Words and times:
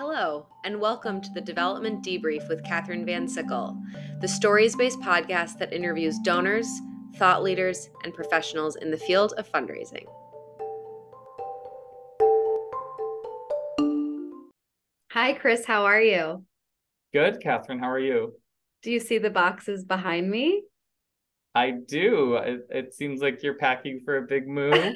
Hello, 0.00 0.46
and 0.64 0.80
welcome 0.80 1.20
to 1.20 1.30
the 1.34 1.42
Development 1.42 2.02
Debrief 2.02 2.48
with 2.48 2.64
Katherine 2.64 3.04
Van 3.04 3.28
Sickle, 3.28 3.78
the 4.22 4.26
stories 4.26 4.74
based 4.74 4.98
podcast 5.00 5.58
that 5.58 5.74
interviews 5.74 6.18
donors, 6.20 6.66
thought 7.16 7.42
leaders, 7.42 7.90
and 8.02 8.14
professionals 8.14 8.76
in 8.76 8.90
the 8.90 8.96
field 8.96 9.34
of 9.36 9.46
fundraising. 9.52 10.06
Hi, 15.12 15.34
Chris. 15.34 15.66
How 15.66 15.84
are 15.84 16.00
you? 16.00 16.46
Good, 17.12 17.42
Katherine. 17.42 17.78
How 17.78 17.90
are 17.90 18.00
you? 18.00 18.32
Do 18.82 18.90
you 18.90 19.00
see 19.00 19.18
the 19.18 19.28
boxes 19.28 19.84
behind 19.84 20.30
me? 20.30 20.62
I 21.54 21.72
do. 21.72 22.36
It, 22.36 22.60
it 22.70 22.94
seems 22.94 23.20
like 23.20 23.42
you're 23.42 23.58
packing 23.58 24.00
for 24.06 24.16
a 24.16 24.22
big 24.22 24.48
move. 24.48 24.94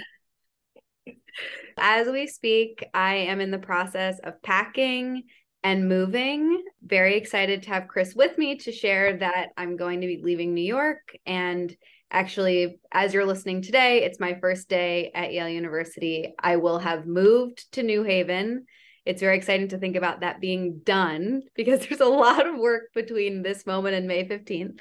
As 1.76 2.08
we 2.08 2.26
speak, 2.26 2.84
I 2.94 3.14
am 3.14 3.40
in 3.40 3.50
the 3.50 3.58
process 3.58 4.18
of 4.20 4.42
packing 4.42 5.24
and 5.62 5.88
moving. 5.88 6.62
Very 6.82 7.16
excited 7.16 7.62
to 7.62 7.70
have 7.70 7.88
Chris 7.88 8.14
with 8.14 8.36
me 8.38 8.56
to 8.58 8.72
share 8.72 9.16
that 9.16 9.48
I'm 9.56 9.76
going 9.76 10.02
to 10.02 10.06
be 10.06 10.20
leaving 10.22 10.54
New 10.54 10.62
York. 10.62 11.16
And 11.26 11.74
actually, 12.10 12.78
as 12.92 13.12
you're 13.12 13.24
listening 13.24 13.62
today, 13.62 14.04
it's 14.04 14.20
my 14.20 14.38
first 14.40 14.68
day 14.68 15.10
at 15.14 15.32
Yale 15.32 15.48
University. 15.48 16.34
I 16.38 16.56
will 16.56 16.78
have 16.78 17.06
moved 17.06 17.72
to 17.72 17.82
New 17.82 18.02
Haven. 18.04 18.66
It's 19.04 19.20
very 19.20 19.36
exciting 19.36 19.68
to 19.68 19.78
think 19.78 19.96
about 19.96 20.20
that 20.20 20.40
being 20.40 20.80
done 20.84 21.42
because 21.56 21.80
there's 21.86 22.00
a 22.00 22.06
lot 22.06 22.46
of 22.46 22.58
work 22.58 22.92
between 22.94 23.42
this 23.42 23.66
moment 23.66 23.96
and 23.96 24.06
May 24.06 24.28
15th 24.28 24.80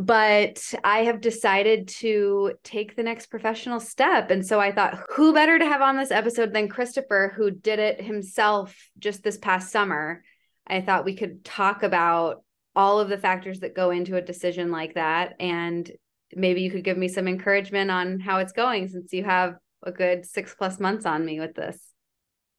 but 0.00 0.72
I 0.82 1.00
have 1.00 1.20
decided 1.20 1.88
to 1.88 2.54
take 2.64 2.96
the 2.96 3.02
next 3.02 3.26
professional 3.26 3.80
step. 3.80 4.30
And 4.30 4.46
so 4.46 4.58
I 4.58 4.72
thought, 4.72 4.98
who 5.10 5.34
better 5.34 5.58
to 5.58 5.66
have 5.66 5.82
on 5.82 5.98
this 5.98 6.10
episode 6.10 6.54
than 6.54 6.68
Christopher, 6.68 7.34
who 7.36 7.50
did 7.50 7.78
it 7.78 8.00
himself 8.00 8.74
just 8.98 9.22
this 9.22 9.36
past 9.36 9.70
summer? 9.70 10.24
I 10.66 10.80
thought 10.80 11.04
we 11.04 11.16
could 11.16 11.44
talk 11.44 11.82
about 11.82 12.42
all 12.74 12.98
of 12.98 13.10
the 13.10 13.18
factors 13.18 13.60
that 13.60 13.76
go 13.76 13.90
into 13.90 14.16
a 14.16 14.22
decision 14.22 14.70
like 14.70 14.94
that. 14.94 15.34
And 15.38 15.90
maybe 16.34 16.62
you 16.62 16.70
could 16.70 16.84
give 16.84 16.96
me 16.96 17.08
some 17.08 17.28
encouragement 17.28 17.90
on 17.90 18.20
how 18.20 18.38
it's 18.38 18.52
going 18.52 18.88
since 18.88 19.12
you 19.12 19.24
have 19.24 19.56
a 19.82 19.92
good 19.92 20.24
six 20.24 20.54
plus 20.54 20.80
months 20.80 21.04
on 21.04 21.26
me 21.26 21.40
with 21.40 21.54
this. 21.54 21.78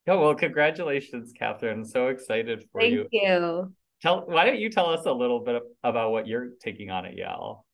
Oh, 0.08 0.20
well, 0.20 0.36
congratulations, 0.36 1.32
Katherine. 1.32 1.86
So 1.86 2.08
excited 2.08 2.66
for 2.72 2.82
Thank 2.82 2.94
you. 2.94 3.08
Thank 3.12 3.24
you. 3.24 3.74
Tell 4.02 4.24
why 4.26 4.46
don't 4.46 4.60
you 4.60 4.70
tell 4.70 4.90
us 4.90 5.06
a 5.06 5.12
little 5.12 5.42
bit 5.42 5.62
about 5.84 6.12
what 6.12 6.28
you're 6.28 6.50
taking 6.62 6.90
on 6.90 7.06
at 7.06 7.16
Yale? 7.16 7.66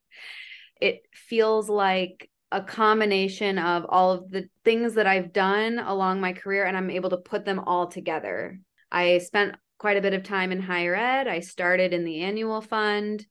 It 0.81 1.02
feels 1.14 1.70
like 1.70 2.30
a 2.52 2.61
combination 2.61 3.58
of 3.58 3.86
all 3.89 4.11
of 4.11 4.30
the 4.30 4.50
things 4.64 4.94
that 4.94 5.08
I've 5.08 5.33
done 5.33 5.80
along 5.80 6.22
my 6.22 6.33
career 6.33 6.66
and 6.66 6.78
I'm 6.78 6.89
able 6.89 7.09
to 7.09 7.17
put 7.17 7.45
them 7.45 7.59
all 7.59 7.88
together. 7.88 8.59
I 8.92 9.17
spent 9.17 9.55
quite 9.78 9.98
a 9.98 10.02
bit 10.02 10.14
of 10.14 10.23
time 10.23 10.52
in 10.52 10.61
higher 10.61 10.95
ed. 10.95 11.28
I 11.28 11.42
started 11.42 11.94
in 11.94 12.05
the 12.05 12.22
annual 12.22 12.61
fund 12.61 13.25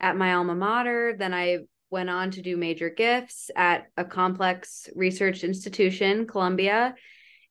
at 0.00 0.16
my 0.16 0.34
alma 0.34 0.54
mater, 0.54 1.14
then 1.18 1.32
I 1.32 1.60
went 1.90 2.10
on 2.10 2.30
to 2.32 2.42
do 2.42 2.56
major 2.56 2.90
gifts 2.90 3.50
at 3.56 3.86
a 3.96 4.04
complex 4.04 4.88
research 4.94 5.44
institution, 5.44 6.26
Columbia, 6.26 6.94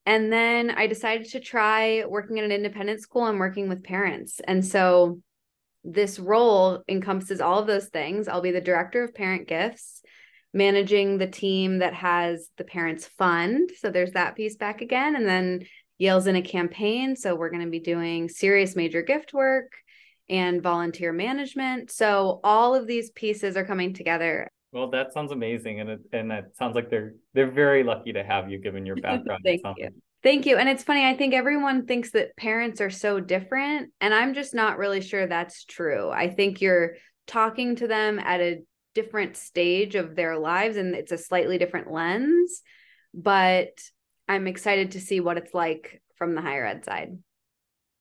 and 0.06 0.32
then 0.32 0.72
I 0.72 0.88
decided 0.88 1.30
to 1.32 1.40
try 1.40 2.04
working 2.06 2.38
at 2.38 2.46
an 2.46 2.52
independent 2.52 3.02
school 3.02 3.26
and 3.26 3.40
working 3.40 3.70
with 3.70 3.84
parents. 3.84 4.40
And 4.48 4.64
so 4.64 5.20
this 5.84 6.20
role 6.20 6.84
encompasses 6.88 7.42
all 7.42 7.60
of 7.60 7.68
those 7.68 7.88
things. 7.88 8.28
I'll 8.28 8.42
be 8.42 8.52
the 8.52 8.62
director 8.62 9.04
of 9.04 9.16
parent 9.16 9.48
gifts, 9.48 10.02
managing 10.54 11.18
the 11.18 11.28
team 11.28 11.80
that 11.80 11.94
has 11.94 12.50
the 12.58 12.64
parents 12.64 13.08
fund. 13.18 13.72
So 13.80 13.90
there's 13.90 14.12
that 14.12 14.36
piece 14.36 14.56
back 14.56 14.82
again. 14.82 15.16
And 15.16 15.28
then 15.28 15.66
Yale's 15.98 16.28
in 16.28 16.36
a 16.36 16.42
campaign. 16.42 17.16
So 17.16 17.36
we're 17.36 17.50
going 17.50 17.66
to 17.66 17.70
be 17.70 17.80
doing 17.80 18.30
serious 18.30 18.76
major 18.76 19.02
gift 19.02 19.34
work 19.34 19.72
and 20.28 20.62
volunteer 20.62 21.14
management. 21.14 21.92
So 21.92 22.40
all 22.44 22.76
of 22.76 22.88
these 22.88 23.12
pieces 23.12 23.56
are 23.58 23.66
coming 23.66 23.94
together. 23.94 24.50
Well, 24.76 24.90
that 24.90 25.14
sounds 25.14 25.32
amazing, 25.32 25.80
and 25.80 25.90
it 25.90 26.00
and 26.12 26.34
it 26.34 26.52
sounds 26.60 26.76
like 26.76 26.90
they're 26.90 27.14
they're 27.34 27.50
very 27.50 27.82
lucky 27.82 28.12
to 28.12 28.26
have 28.26 28.50
you, 28.52 28.58
given 28.58 28.86
your 28.86 28.96
background. 29.02 29.40
Thank 29.42 29.62
you. 29.78 29.90
Thank 30.22 30.46
you. 30.46 30.58
And 30.58 30.68
it's 30.68 30.84
funny, 30.84 31.06
I 31.06 31.16
think 31.16 31.34
everyone 31.34 31.86
thinks 31.86 32.12
that 32.12 32.36
parents 32.36 32.82
are 32.82 32.90
so 32.90 33.22
different, 33.22 33.94
and 34.02 34.14
I'm 34.14 34.34
just 34.34 34.54
not 34.54 34.78
really 34.78 35.00
sure 35.00 35.28
that's 35.28 35.64
true. 35.64 36.10
I 36.10 36.30
think 36.30 36.60
you're 36.60 36.96
talking 37.26 37.78
to 37.78 37.88
them 37.88 38.20
at 38.20 38.42
a 38.42 38.64
different 38.94 39.38
stage 39.38 39.96
of 39.96 40.14
their 40.14 40.38
lives, 40.38 40.76
and 40.76 40.94
it's 40.94 41.14
a 41.14 41.18
slightly 41.18 41.58
different 41.58 41.90
lens. 41.90 42.62
But 43.14 43.80
I'm 44.28 44.46
excited 44.46 44.92
to 44.92 45.00
see 45.00 45.22
what 45.22 45.38
it's 45.38 45.54
like 45.54 46.02
from 46.18 46.36
the 46.36 46.42
higher 46.42 46.66
ed 46.66 46.84
side. 46.84 47.18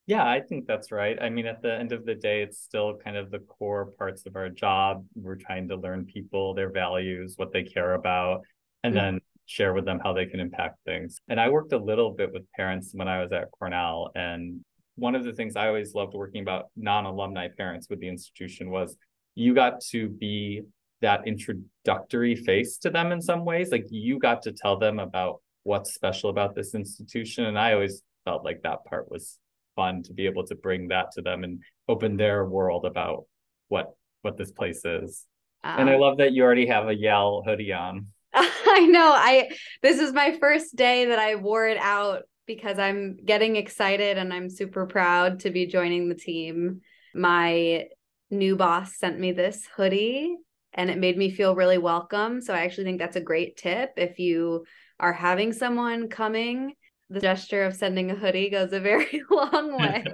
Yeah, 0.07 0.25
I 0.25 0.41
think 0.41 0.67
that's 0.67 0.93
right. 0.93 1.17
I 1.21 1.31
mean, 1.31 1.47
at 1.47 1.63
the 1.63 1.73
end 1.73 1.93
of 1.93 2.05
the 2.05 2.15
day, 2.15 2.43
it's 2.43 2.61
still 2.61 2.99
kind 3.03 3.17
of 3.17 3.31
the 3.31 3.39
core 3.39 3.87
parts 3.99 4.27
of 4.27 4.37
our 4.37 4.51
job. 4.51 5.05
We're 5.15 5.37
trying 5.37 5.69
to 5.69 5.77
learn 5.77 6.05
people, 6.05 6.53
their 6.53 6.71
values, 6.71 7.35
what 7.37 7.53
they 7.53 7.63
care 7.63 7.95
about, 7.95 8.43
and 8.83 8.95
mm-hmm. 8.95 9.05
then 9.05 9.21
share 9.47 9.73
with 9.73 9.87
them 9.87 10.01
how 10.03 10.13
they 10.13 10.27
can 10.27 10.41
impact 10.41 10.77
things. 10.85 11.21
And 11.29 11.41
I 11.41 11.49
worked 11.49 11.73
a 11.73 11.79
little 11.79 12.11
bit 12.11 12.33
with 12.33 12.43
parents 12.53 12.91
when 12.93 13.09
I 13.09 13.23
was 13.23 13.33
at 13.33 13.51
Cornell. 13.51 14.11
And 14.15 14.61
one 14.97 15.15
of 15.15 15.25
the 15.25 15.33
things 15.33 15.57
I 15.57 15.69
always 15.69 15.95
loved 15.95 16.15
working 16.15 16.43
about 16.43 16.67
non 16.77 17.07
alumni 17.07 17.49
parents 17.57 17.89
with 17.89 18.01
the 18.01 18.09
institution 18.09 18.71
was 18.71 18.97
you 19.35 19.55
got 19.55 19.81
to 19.91 20.09
be 20.09 20.63
that 21.01 21.27
introductory 21.27 22.35
face 22.35 22.77
to 22.79 22.91
them 22.91 23.11
in 23.11 23.23
some 23.23 23.45
ways. 23.45 23.71
Like 23.71 23.87
you 23.91 24.19
got 24.19 24.43
to 24.43 24.53
tell 24.53 24.79
them 24.79 24.99
about 24.99 25.41
what's 25.63 25.95
special 25.95 26.29
about 26.29 26.55
this 26.55 26.75
institution. 26.75 27.47
And 27.47 27.59
I 27.59 27.73
always 27.73 28.03
felt 28.25 28.45
like 28.45 28.63
that 28.63 28.85
part 28.85 29.11
was 29.11 29.39
fun 29.75 30.03
to 30.05 30.13
be 30.13 30.27
able 30.27 30.47
to 30.47 30.55
bring 30.55 30.89
that 30.89 31.13
to 31.13 31.23
them 31.23 31.45
and 31.45 31.63
open 31.89 32.17
their 32.17 32.45
world 32.45 32.85
about 32.85 33.25
what 33.69 33.95
what 34.23 34.37
this 34.37 34.53
place 34.53 34.85
is. 34.85 35.27
Um, 35.63 35.81
and 35.81 35.91
I 35.91 35.95
um, 35.95 36.01
love 36.01 36.19
that 36.19 36.33
you 36.33 36.43
already 36.43 36.67
have 36.67 36.89
a 36.89 36.95
Yale 36.95 37.43
hoodie 37.45 37.73
on. 37.73 38.09
I 38.35 38.87
know. 38.91 39.13
I 39.15 39.51
this 39.83 39.99
is 39.99 40.13
my 40.13 40.37
first 40.39 40.77
day 40.77 41.07
that 41.07 41.19
I 41.19 41.37
wore 41.37 41.67
it 41.67 41.79
out 41.79 42.23
because 42.47 42.79
I'm 42.79 43.17
getting 43.25 43.57
excited 43.57 44.19
and 44.19 44.33
I'm 44.33 44.51
super 44.51 44.87
proud 44.87 45.41
to 45.41 45.51
be 45.51 45.67
joining 45.67 46.09
the 46.09 46.15
team. 46.15 46.81
My 47.15 47.87
new 48.31 48.57
boss 48.57 48.97
sent 48.99 49.19
me 49.19 49.33
this 49.33 49.67
hoodie 49.77 50.35
and 50.75 50.91
it 50.91 50.99
made 50.99 51.17
me 51.17 51.31
feel 51.31 51.55
really 51.55 51.79
welcome. 51.79 52.41
So 52.41 52.53
I 52.53 52.65
actually 52.65 52.85
think 52.85 52.99
that's 52.99 53.17
a 53.17 53.21
great 53.21 53.57
tip 53.57 53.93
if 53.97 54.19
you 54.19 54.65
are 54.99 55.13
having 55.13 55.53
someone 55.53 56.09
coming 56.09 56.75
the 57.15 57.21
gesture 57.21 57.65
of 57.65 57.75
sending 57.75 58.11
a 58.11 58.15
hoodie 58.15 58.51
goes 58.51 58.73
a 58.73 58.81
very 58.81 59.23
long 59.31 59.79
way. 59.79 60.05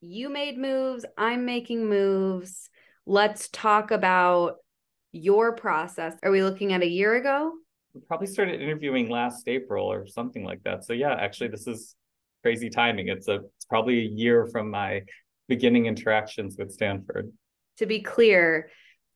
you 0.00 0.28
made 0.28 0.58
moves, 0.58 1.04
I'm 1.16 1.44
making 1.44 1.88
moves. 1.88 2.68
Let's 3.06 3.48
talk 3.48 3.90
about 3.90 4.56
your 5.12 5.54
process. 5.54 6.14
Are 6.22 6.30
we 6.30 6.42
looking 6.42 6.72
at 6.72 6.82
a 6.82 6.88
year 6.88 7.14
ago? 7.14 7.52
We 7.94 8.00
probably 8.02 8.26
started 8.26 8.60
interviewing 8.60 9.08
last 9.08 9.48
April 9.48 9.90
or 9.90 10.06
something 10.06 10.44
like 10.44 10.62
that. 10.64 10.84
So 10.84 10.92
yeah, 10.92 11.14
actually 11.14 11.48
this 11.48 11.66
is 11.66 11.96
crazy 12.42 12.70
timing. 12.70 13.08
It's 13.08 13.28
a 13.28 13.40
it's 13.56 13.64
probably 13.68 14.00
a 14.00 14.08
year 14.08 14.46
from 14.46 14.70
my 14.70 15.02
beginning 15.48 15.86
interactions 15.86 16.56
with 16.58 16.72
Stanford. 16.72 17.32
To 17.78 17.86
be 17.86 18.00
clear, 18.02 18.70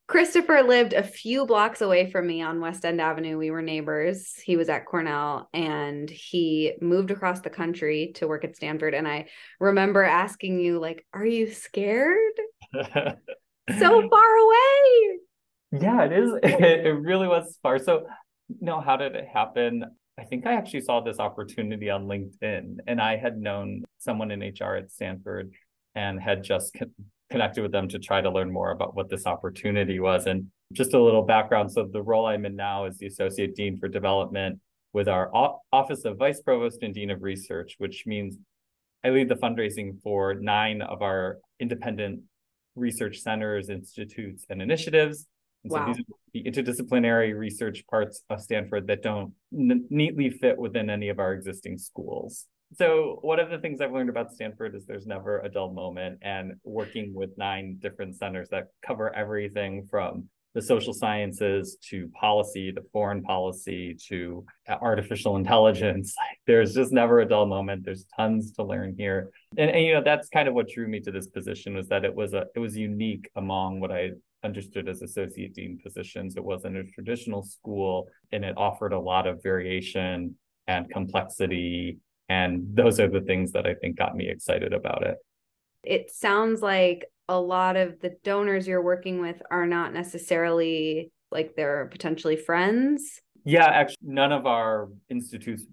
Christopher 0.07 0.63
lived 0.63 0.93
a 0.93 1.03
few 1.03 1.47
blocks 1.47 1.81
away 1.81 2.11
from 2.11 2.27
me 2.27 2.43
on 2.43 2.61
West 2.61 2.85
End 2.85 3.01
Avenue. 3.01 3.39
We 3.39 3.51
were 3.51 3.63
neighbors. 3.63 4.35
He 4.37 4.57
was 4.57 4.69
at 4.69 4.85
Cornell 4.85 5.49
and 5.55 6.11
he 6.11 6.75
moved 6.83 7.11
across 7.11 7.41
the 7.41 7.49
country 7.49 8.13
to 8.17 8.29
work 8.29 8.45
at 8.45 8.55
Stanford. 8.55 8.93
And 8.93 9.09
I 9.09 9.29
remember 9.61 10.03
asking 10.03 10.61
you, 10.61 10.79
like, 10.79 11.07
are 11.15 11.25
you 11.25 11.51
scared? 11.51 12.35
so 12.75 14.09
far 14.09 14.37
away. 14.37 15.19
Yeah, 15.73 16.05
it 16.05 16.13
is. 16.13 16.31
It, 16.43 17.01
really 17.01 17.27
was 17.27 17.59
far. 17.63 17.79
So, 17.79 18.07
you 18.49 18.67
know, 18.67 18.83
how 18.83 18.99
did 18.99 19.17
it 19.17 19.27
happen? 19.27 19.85
I 20.19 20.25
think 20.25 20.47
I 20.47 20.53
actually 20.53 20.83
saw 20.83 21.01
this 21.01 21.19
opportunity 21.19 21.89
on 21.89 22.07
LinkedIn 22.07 22.77
and 22.87 23.01
I 23.01 23.17
had 23.17 23.39
known 23.39 23.85
someone 23.99 24.31
in 24.31 24.41
HR 24.41 24.77
at 24.77 24.93
Stanford 24.93 25.55
and 25.95 26.21
had 26.21 26.45
just 26.45 26.77
connected 27.35 27.63
with 27.63 27.73
them 27.73 27.89
to 27.89 27.99
try 27.99 28.21
to 28.21 28.31
learn 28.31 28.51
more 28.53 28.71
about 28.71 28.95
what 28.95 29.11
this 29.11 29.27
opportunity 29.27 30.01
was. 30.01 30.27
And 30.27 30.47
just 30.73 30.95
a 30.95 31.03
little 31.03 31.23
background. 31.23 31.71
So 31.71 31.89
the 31.91 32.03
role 32.03 32.27
I'm 32.27 32.47
in 32.47 32.57
now 32.57 32.87
is 32.87 32.99
the 32.99 33.07
Associate 33.07 33.55
Dean 33.55 33.79
for 33.79 33.89
Development 33.89 34.61
with 34.93 35.09
our 35.09 35.31
Office 35.73 36.05
of 36.05 36.19
Vice 36.19 36.41
Provost 36.41 36.83
and 36.83 36.95
Dean 36.95 37.11
of 37.11 37.23
Research, 37.23 37.75
which 37.79 38.05
means 38.07 38.37
I 39.05 39.11
lead 39.11 39.29
the 39.29 39.35
fundraising 39.35 40.01
for 40.03 40.35
nine 40.35 40.81
of 40.81 41.03
our 41.03 41.39
independent 41.61 42.23
research 42.77 43.19
centers, 43.19 43.69
institutes, 43.69 44.47
and 44.49 44.63
initiatives. 44.63 45.27
And 45.63 45.73
wow. 45.73 45.87
so 45.87 45.93
these 45.93 46.01
are 46.01 46.17
the 46.33 46.45
interdisciplinary 46.45 47.37
research 47.37 47.85
parts 47.91 48.23
of 48.31 48.41
Stanford 48.41 48.87
that 48.87 49.03
don't 49.03 49.33
n- 49.53 49.87
neatly 49.91 50.31
fit 50.31 50.57
within 50.59 50.89
any 50.91 51.09
of 51.09 51.19
our 51.19 51.33
existing 51.33 51.79
schools 51.79 52.47
so 52.77 53.19
one 53.23 53.41
of 53.41 53.51
the 53.51 53.59
things 53.59 53.81
I've 53.81 53.93
learned 53.93 54.11
about 54.11 54.33
Stanford 54.33 54.75
is 54.75 54.87
there's 54.87 55.07
never 55.07 55.41
a 55.41 55.49
dull 55.49 55.73
moment 55.73 56.19
and 56.23 56.55
working 56.65 57.15
with 57.15 57.31
nine 57.37 57.79
different 57.81 58.17
centers 58.17 58.49
that 58.51 58.69
cover 58.85 59.15
everything 59.15 59.87
from 59.91 60.29
the 60.55 60.63
social 60.63 60.95
sciences 60.95 61.77
to 61.91 62.09
policy 62.09 62.73
to 62.73 62.81
foreign 62.93 63.23
policy 63.23 63.97
to 64.09 64.45
artificial 64.69 65.37
intelligence. 65.37 66.15
Like, 66.25 66.39
there's 66.47 66.75
just 66.75 66.93
never 66.93 67.21
a 67.21 67.29
dull 67.29 67.47
moment. 67.47 67.85
There's 67.85 68.07
tons 68.17 68.53
to 68.53 68.63
learn 68.63 68.95
here. 68.97 69.31
And, 69.59 69.71
and 69.71 69.85
you 69.85 69.95
know, 69.95 70.03
that's 70.03 70.29
kind 70.29 70.49
of 70.49 70.55
what 70.55 70.69
drew 70.69 70.87
me 70.87 71.01
to 71.01 71.11
this 71.11 71.27
position 71.27 71.75
was 71.75 71.89
that 71.89 72.05
it 72.05 72.15
was 72.15 72.35
a 72.35 72.47
it 72.55 72.61
was 72.61 72.77
unique 72.77 73.29
among 73.35 73.81
what 73.81 73.91
I 73.91 74.13
understood 74.45 74.89
as 74.89 75.03
associate 75.03 75.55
dean 75.55 75.79
positions. 75.83 76.37
It 76.37 76.45
wasn't 76.45 76.77
a 76.77 76.85
traditional 76.85 77.43
school 77.43 78.09
and 78.31 78.45
it 78.45 78.55
offered 78.57 78.93
a 78.93 79.01
lot 79.01 79.27
of 79.27 79.43
variation 79.43 80.37
and 80.67 80.89
complexity. 80.91 81.99
And 82.29 82.69
those 82.75 83.01
are 83.01 83.09
the 83.09 83.21
things 83.21 83.53
that 83.53 83.67
I 83.67 83.75
think 83.75 83.97
got 83.97 84.17
me 84.17 84.29
excited 84.29 84.73
about 84.73 85.07
it. 85.07 85.17
It 85.83 86.11
sounds 86.11 86.63
like 86.63 87.07
a 87.29 87.39
lot 87.39 87.77
of 87.77 88.01
the 88.01 88.17
donors 88.23 88.67
you're 88.67 88.83
working 88.83 89.21
with 89.21 89.41
are 89.51 89.67
not 89.67 89.93
necessarily 89.93 91.11
like 91.31 91.55
they're 91.57 91.87
potentially 91.87 92.37
friends. 92.37 93.21
Yeah, 93.45 93.67
actually, 93.67 93.97
none 94.03 94.33
of 94.33 94.47
our 94.47 94.89
institutes 95.11 95.65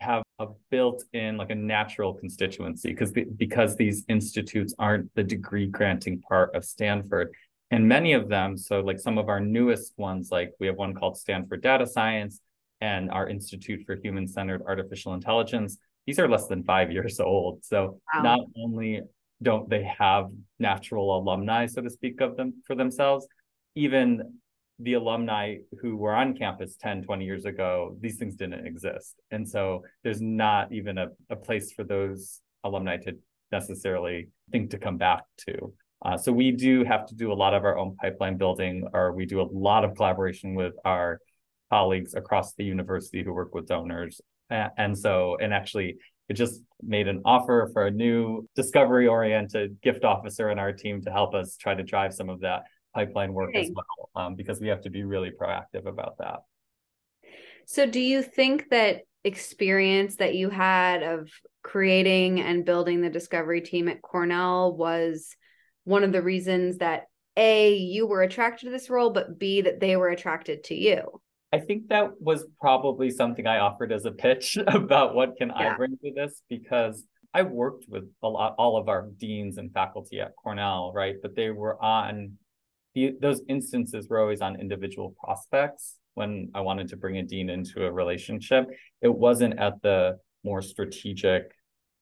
have 0.00 0.22
a 0.38 0.46
built-in 0.70 1.36
like 1.36 1.50
a 1.50 1.54
natural 1.54 2.14
constituency 2.14 2.88
because 2.88 3.12
the, 3.12 3.24
because 3.36 3.76
these 3.76 4.04
institutes 4.08 4.74
aren't 4.78 5.14
the 5.14 5.22
degree 5.22 5.66
granting 5.66 6.20
part 6.22 6.54
of 6.54 6.64
Stanford 6.64 7.34
and 7.70 7.86
many 7.86 8.14
of 8.14 8.28
them 8.28 8.56
so 8.56 8.80
like 8.80 8.98
some 8.98 9.18
of 9.18 9.28
our 9.28 9.40
newest 9.40 9.92
ones 9.98 10.30
like 10.30 10.52
we 10.58 10.66
have 10.66 10.76
one 10.76 10.94
called 10.94 11.18
Stanford 11.18 11.62
Data 11.62 11.86
Science 11.86 12.40
and 12.80 13.10
our 13.10 13.28
Institute 13.28 13.82
for 13.84 13.94
Human 13.96 14.26
Centered 14.26 14.62
Artificial 14.62 15.12
Intelligence 15.12 15.76
these 16.06 16.18
are 16.18 16.28
less 16.28 16.46
than 16.46 16.64
5 16.64 16.92
years 16.92 17.20
old 17.20 17.64
so 17.64 18.00
wow. 18.14 18.22
not 18.22 18.40
only 18.56 19.02
don't 19.42 19.68
they 19.68 19.84
have 19.98 20.26
natural 20.58 21.16
alumni, 21.16 21.66
so 21.66 21.80
to 21.80 21.90
speak, 21.90 22.20
of 22.20 22.36
them 22.36 22.62
for 22.66 22.74
themselves? 22.74 23.26
Even 23.74 24.40
the 24.78 24.94
alumni 24.94 25.56
who 25.80 25.96
were 25.96 26.14
on 26.14 26.36
campus 26.36 26.76
10, 26.76 27.02
20 27.04 27.24
years 27.24 27.44
ago, 27.44 27.96
these 28.00 28.16
things 28.16 28.34
didn't 28.34 28.66
exist. 28.66 29.14
And 29.30 29.48
so 29.48 29.82
there's 30.02 30.20
not 30.20 30.72
even 30.72 30.98
a, 30.98 31.08
a 31.28 31.36
place 31.36 31.72
for 31.72 31.84
those 31.84 32.40
alumni 32.64 32.96
to 32.98 33.16
necessarily 33.52 34.28
think 34.52 34.70
to 34.70 34.78
come 34.78 34.96
back 34.96 35.22
to. 35.48 35.72
Uh, 36.02 36.16
so 36.16 36.32
we 36.32 36.50
do 36.50 36.84
have 36.84 37.06
to 37.06 37.14
do 37.14 37.32
a 37.32 37.34
lot 37.34 37.52
of 37.52 37.64
our 37.64 37.76
own 37.76 37.94
pipeline 37.96 38.36
building, 38.36 38.88
or 38.94 39.12
we 39.12 39.26
do 39.26 39.40
a 39.40 39.48
lot 39.52 39.84
of 39.84 39.94
collaboration 39.94 40.54
with 40.54 40.74
our 40.84 41.20
colleagues 41.70 42.14
across 42.14 42.54
the 42.54 42.64
university 42.64 43.22
who 43.22 43.32
work 43.32 43.54
with 43.54 43.66
donors. 43.66 44.20
And 44.50 44.98
so, 44.98 45.36
and 45.40 45.54
actually, 45.54 45.98
it 46.30 46.34
just 46.34 46.62
made 46.80 47.08
an 47.08 47.22
offer 47.24 47.68
for 47.72 47.86
a 47.86 47.90
new 47.90 48.48
discovery 48.54 49.08
oriented 49.08 49.80
gift 49.82 50.04
officer 50.04 50.50
in 50.50 50.58
our 50.58 50.72
team 50.72 51.02
to 51.02 51.10
help 51.10 51.34
us 51.34 51.56
try 51.56 51.74
to 51.74 51.82
drive 51.82 52.14
some 52.14 52.30
of 52.30 52.40
that 52.40 52.62
pipeline 52.94 53.32
work 53.32 53.50
okay. 53.50 53.62
as 53.62 53.70
well 53.74 54.10
um, 54.14 54.34
because 54.36 54.60
we 54.60 54.68
have 54.68 54.80
to 54.82 54.90
be 54.90 55.02
really 55.02 55.30
proactive 55.30 55.86
about 55.86 56.16
that 56.18 56.40
so 57.66 57.86
do 57.86 58.00
you 58.00 58.22
think 58.22 58.70
that 58.70 59.02
experience 59.24 60.16
that 60.16 60.34
you 60.34 60.48
had 60.48 61.02
of 61.02 61.30
creating 61.62 62.40
and 62.40 62.64
building 62.64 63.00
the 63.00 63.10
discovery 63.10 63.60
team 63.60 63.88
at 63.88 64.00
cornell 64.00 64.74
was 64.74 65.36
one 65.84 66.04
of 66.04 66.12
the 66.12 66.22
reasons 66.22 66.78
that 66.78 67.04
a 67.36 67.74
you 67.74 68.06
were 68.06 68.22
attracted 68.22 68.66
to 68.66 68.70
this 68.70 68.88
role 68.88 69.10
but 69.10 69.38
b 69.38 69.60
that 69.60 69.78
they 69.78 69.96
were 69.96 70.08
attracted 70.08 70.64
to 70.64 70.74
you 70.74 71.20
I 71.52 71.58
think 71.58 71.88
that 71.88 72.20
was 72.20 72.46
probably 72.60 73.10
something 73.10 73.46
I 73.46 73.58
offered 73.58 73.92
as 73.92 74.04
a 74.04 74.12
pitch 74.12 74.56
about 74.66 75.14
what 75.14 75.36
can 75.36 75.48
yeah. 75.48 75.72
I 75.72 75.76
bring 75.76 75.98
to 76.04 76.12
this 76.14 76.42
because 76.48 77.04
I 77.34 77.42
worked 77.42 77.86
with 77.88 78.04
a 78.22 78.28
lot 78.28 78.54
all 78.58 78.76
of 78.76 78.88
our 78.88 79.08
deans 79.18 79.58
and 79.58 79.72
faculty 79.72 80.20
at 80.20 80.34
Cornell, 80.36 80.92
right? 80.94 81.16
But 81.20 81.36
they 81.36 81.50
were 81.50 81.80
on 81.82 82.38
the, 82.94 83.14
those 83.20 83.40
instances 83.48 84.08
were 84.08 84.20
always 84.20 84.40
on 84.40 84.60
individual 84.60 85.14
prospects 85.22 85.96
when 86.14 86.50
I 86.54 86.60
wanted 86.60 86.88
to 86.88 86.96
bring 86.96 87.18
a 87.18 87.22
dean 87.22 87.48
into 87.50 87.86
a 87.86 87.92
relationship. 87.92 88.66
It 89.00 89.14
wasn't 89.14 89.58
at 89.60 89.80
the 89.82 90.18
more 90.42 90.62
strategic 90.62 91.52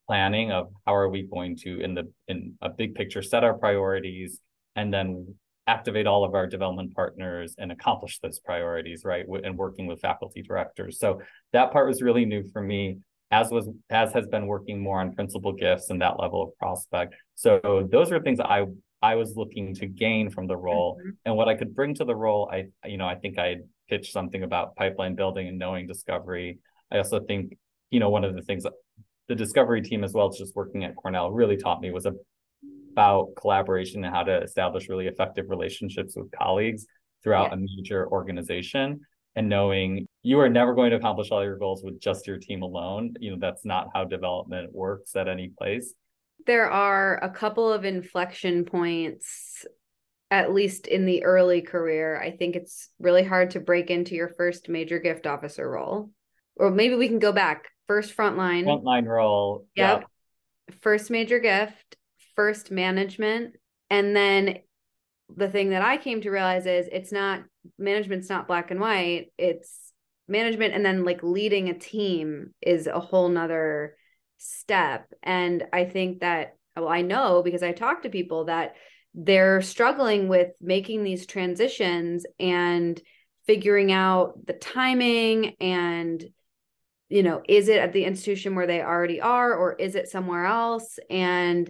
planning 0.06 0.50
of 0.50 0.68
how 0.86 0.94
are 0.94 1.08
we 1.10 1.22
going 1.22 1.56
to 1.56 1.80
in 1.80 1.94
the 1.94 2.10
in 2.28 2.54
a 2.62 2.70
big 2.70 2.94
picture 2.94 3.20
set 3.22 3.44
our 3.44 3.52
priorities 3.52 4.40
and 4.74 4.92
then 4.92 5.34
activate 5.69 6.06
all 6.06 6.25
of 6.25 6.35
our 6.35 6.47
development 6.47 6.94
partners 6.94 7.55
and 7.59 7.70
accomplish 7.70 8.19
those 8.20 8.41
priorities, 8.41 9.03
right? 9.05 9.26
And 9.44 9.56
working 9.56 9.87
with 9.87 10.00
faculty 10.00 10.43
directors. 10.43 10.99
So 10.99 11.20
that 11.53 11.73
part 11.73 11.87
was 11.87 12.00
really 12.03 12.25
new 12.25 12.49
for 12.53 12.62
me, 12.62 12.99
as 13.31 13.50
was 13.50 13.69
as 13.91 14.12
has 14.15 14.26
been 14.26 14.47
working 14.47 14.81
more 14.81 15.00
on 15.00 15.15
principal 15.15 15.53
gifts 15.53 15.91
and 15.91 16.00
that 16.00 16.19
level 16.19 16.43
of 16.43 16.56
prospect. 16.59 17.15
So 17.35 17.87
those 17.93 18.11
are 18.11 18.20
things 18.20 18.41
I 18.41 18.65
I 19.03 19.15
was 19.15 19.37
looking 19.37 19.75
to 19.76 19.87
gain 19.87 20.31
from 20.31 20.47
the 20.47 20.56
role. 20.56 20.97
Mm-hmm. 20.97 21.11
And 21.26 21.37
what 21.37 21.49
I 21.49 21.55
could 21.55 21.75
bring 21.75 21.94
to 21.97 22.05
the 22.05 22.17
role, 22.17 22.50
I 22.50 22.65
you 22.88 22.97
know, 22.97 23.06
I 23.06 23.17
think 23.17 23.38
I 23.38 23.56
pitched 23.91 24.12
something 24.12 24.43
about 24.43 24.75
pipeline 24.75 25.15
building 25.15 25.49
and 25.49 25.59
knowing 25.59 25.87
discovery. 25.87 26.59
I 26.91 26.97
also 26.97 27.20
think, 27.20 27.56
you 27.91 28.00
know, 28.00 28.09
one 28.09 28.25
of 28.25 28.35
the 28.35 28.43
things 28.43 28.65
the 29.29 29.35
discovery 29.35 29.82
team 29.82 30.03
as 30.03 30.15
well 30.15 30.31
as 30.31 30.38
just 30.38 30.56
working 30.56 30.85
at 30.85 30.97
Cornell 30.97 31.31
really 31.31 31.59
taught 31.59 31.82
me 31.82 31.91
was 31.91 32.06
a 32.06 32.15
about 32.93 33.29
collaboration 33.37 34.05
and 34.05 34.14
how 34.14 34.23
to 34.23 34.43
establish 34.43 34.88
really 34.88 35.06
effective 35.06 35.46
relationships 35.49 36.14
with 36.17 36.31
colleagues 36.32 36.87
throughout 37.23 37.50
yeah. 37.50 37.55
a 37.55 37.56
major 37.56 38.08
organization 38.08 39.00
and 39.37 39.49
knowing 39.49 40.06
you 40.23 40.40
are 40.40 40.49
never 40.49 40.75
going 40.75 40.90
to 40.90 40.96
accomplish 40.96 41.31
all 41.31 41.44
your 41.44 41.58
goals 41.58 41.82
with 41.85 42.00
just 42.00 42.26
your 42.26 42.38
team 42.38 42.62
alone. 42.62 43.14
You 43.20 43.32
know 43.32 43.38
that's 43.40 43.64
not 43.64 43.88
how 43.94 44.05
development 44.05 44.73
works 44.73 45.14
at 45.14 45.29
any 45.29 45.52
place. 45.56 45.94
There 46.46 46.70
are 46.70 47.23
a 47.23 47.31
couple 47.31 47.73
of 47.73 47.85
inflection 47.85 48.64
points 48.64 49.67
at 50.31 50.52
least 50.52 50.87
in 50.87 51.06
the 51.06 51.25
early 51.25 51.62
career. 51.62 52.20
I 52.20 52.32
think 52.32 52.55
it's 52.55 52.91
really 52.99 53.25
hard 53.25 53.52
to 53.52 53.61
break 53.61 53.91
into 53.91 54.14
your 54.14 54.29
first 54.29 54.69
major 54.69 54.99
gift 54.99 55.26
officer 55.26 55.69
role. 55.69 56.11
Or 56.56 56.70
maybe 56.70 56.96
we 56.96 57.08
can 57.08 57.19
go 57.19 57.32
back. 57.32 57.69
First 57.87 58.17
frontline. 58.17 58.64
Frontline 58.64 59.06
role. 59.06 59.67
Yep. 59.76 60.00
Yeah. 60.00 60.75
first 60.81 61.11
major 61.11 61.38
gift 61.38 61.96
first 62.38 62.70
management. 62.70 63.56
And 63.90 64.14
then 64.14 64.61
the 65.35 65.49
thing 65.49 65.70
that 65.70 65.82
i 65.82 65.96
came 65.96 66.20
to 66.20 66.31
realize 66.31 66.67
is 66.67 66.88
it's 66.93 67.11
not 67.11 67.43
management's 67.81 68.29
not 68.29 68.46
black 68.46 68.70
and 68.70 68.79
white. 68.79 69.32
It's 69.37 69.93
management 70.29 70.73
and 70.73 70.87
then 70.87 71.05
like 71.05 71.20
leading 71.25 71.69
a 71.69 71.79
team 71.79 72.55
is 72.62 72.87
a 72.87 73.00
whole 73.00 73.29
nother 73.29 73.96
step. 74.37 75.12
And 75.20 75.64
i 75.73 75.85
think 75.85 76.20
that 76.20 76.56
well 76.76 76.88
i 76.88 77.02
know 77.02 77.43
because 77.43 77.64
i 77.64 77.73
talk 77.73 78.02
to 78.02 78.08
people 78.08 78.44
that 78.44 78.76
they're 79.14 79.61
struggling 79.61 80.29
with 80.29 80.52
making 80.61 81.02
these 81.02 81.26
transitions 81.26 82.25
and 82.38 83.02
figuring 83.49 83.91
out 83.91 84.46
the 84.46 84.52
timing 84.52 85.56
and 85.61 86.25
you 87.08 87.25
know 87.25 87.43
is 87.49 87.69
it 87.69 87.79
at 87.81 87.93
the 87.93 88.05
institution 88.05 88.55
where 88.55 88.69
they 88.69 88.81
already 88.81 89.20
are 89.20 89.53
or 89.55 89.72
is 89.74 89.96
it 89.96 90.08
somewhere 90.08 90.44
else? 90.44 91.01
And 91.10 91.69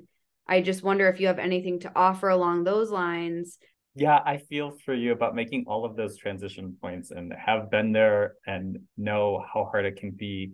I 0.49 0.63
just 0.63 0.83
wonder 0.83 1.09
if 1.09 1.21
you 1.21 1.27
have 1.27 1.39
anything 1.39 1.81
to 1.81 1.93
offer 1.95 2.29
along 2.29 2.65
those 2.65 2.91
lines. 2.91 3.59
Yeah, 3.95 4.21
I 4.25 4.39
feel 4.39 4.71
for 4.85 4.95
you 4.95 5.13
about 5.13 5.35
making 5.35 5.65
all 5.67 5.85
of 5.85 5.97
those 5.97 6.17
transition 6.17 6.77
points 6.81 7.11
and 7.11 7.33
have 7.35 7.71
been 7.71 7.93
there 7.93 8.35
and 8.47 8.79
know 8.97 9.45
how 9.53 9.69
hard 9.71 9.85
it 9.85 9.97
can 9.97 10.13
be. 10.13 10.53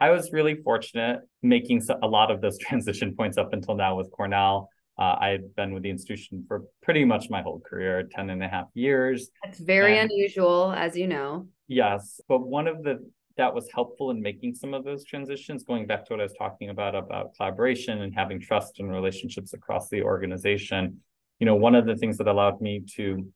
I 0.00 0.10
was 0.10 0.32
really 0.32 0.56
fortunate 0.62 1.20
making 1.42 1.82
a 2.02 2.06
lot 2.06 2.30
of 2.30 2.40
those 2.40 2.58
transition 2.66 3.14
points 3.14 3.38
up 3.38 3.52
until 3.52 3.76
now 3.76 3.96
with 3.96 4.10
Cornell. 4.10 4.70
Uh, 4.98 5.14
I 5.20 5.28
had 5.28 5.54
been 5.54 5.74
with 5.74 5.82
the 5.82 5.90
institution 5.90 6.44
for 6.48 6.64
pretty 6.82 7.04
much 7.04 7.28
my 7.28 7.42
whole 7.42 7.60
career, 7.60 8.08
10 8.10 8.30
and 8.30 8.42
a 8.42 8.48
half 8.48 8.66
years. 8.72 9.28
That's 9.44 9.58
very 9.58 9.98
and, 9.98 10.10
unusual, 10.10 10.72
as 10.72 10.96
you 10.96 11.06
know. 11.06 11.48
Yes. 11.68 12.20
But 12.28 12.40
one 12.46 12.66
of 12.66 12.82
the 12.82 13.06
that 13.36 13.54
was 13.54 13.68
helpful 13.72 14.10
in 14.10 14.20
making 14.20 14.54
some 14.54 14.74
of 14.74 14.84
those 14.84 15.04
transitions 15.04 15.64
going 15.64 15.86
back 15.86 16.04
to 16.04 16.12
what 16.12 16.20
i 16.20 16.22
was 16.22 16.34
talking 16.38 16.70
about 16.70 16.94
about 16.94 17.34
collaboration 17.36 18.02
and 18.02 18.14
having 18.14 18.40
trust 18.40 18.80
and 18.80 18.90
relationships 18.90 19.52
across 19.52 19.88
the 19.88 20.02
organization. 20.02 21.00
You 21.38 21.46
know 21.46 21.54
one 21.54 21.74
of 21.74 21.86
the 21.86 21.96
things 21.96 22.16
that 22.18 22.28
allowed 22.28 22.60
me 22.60 22.82
to 22.96 23.30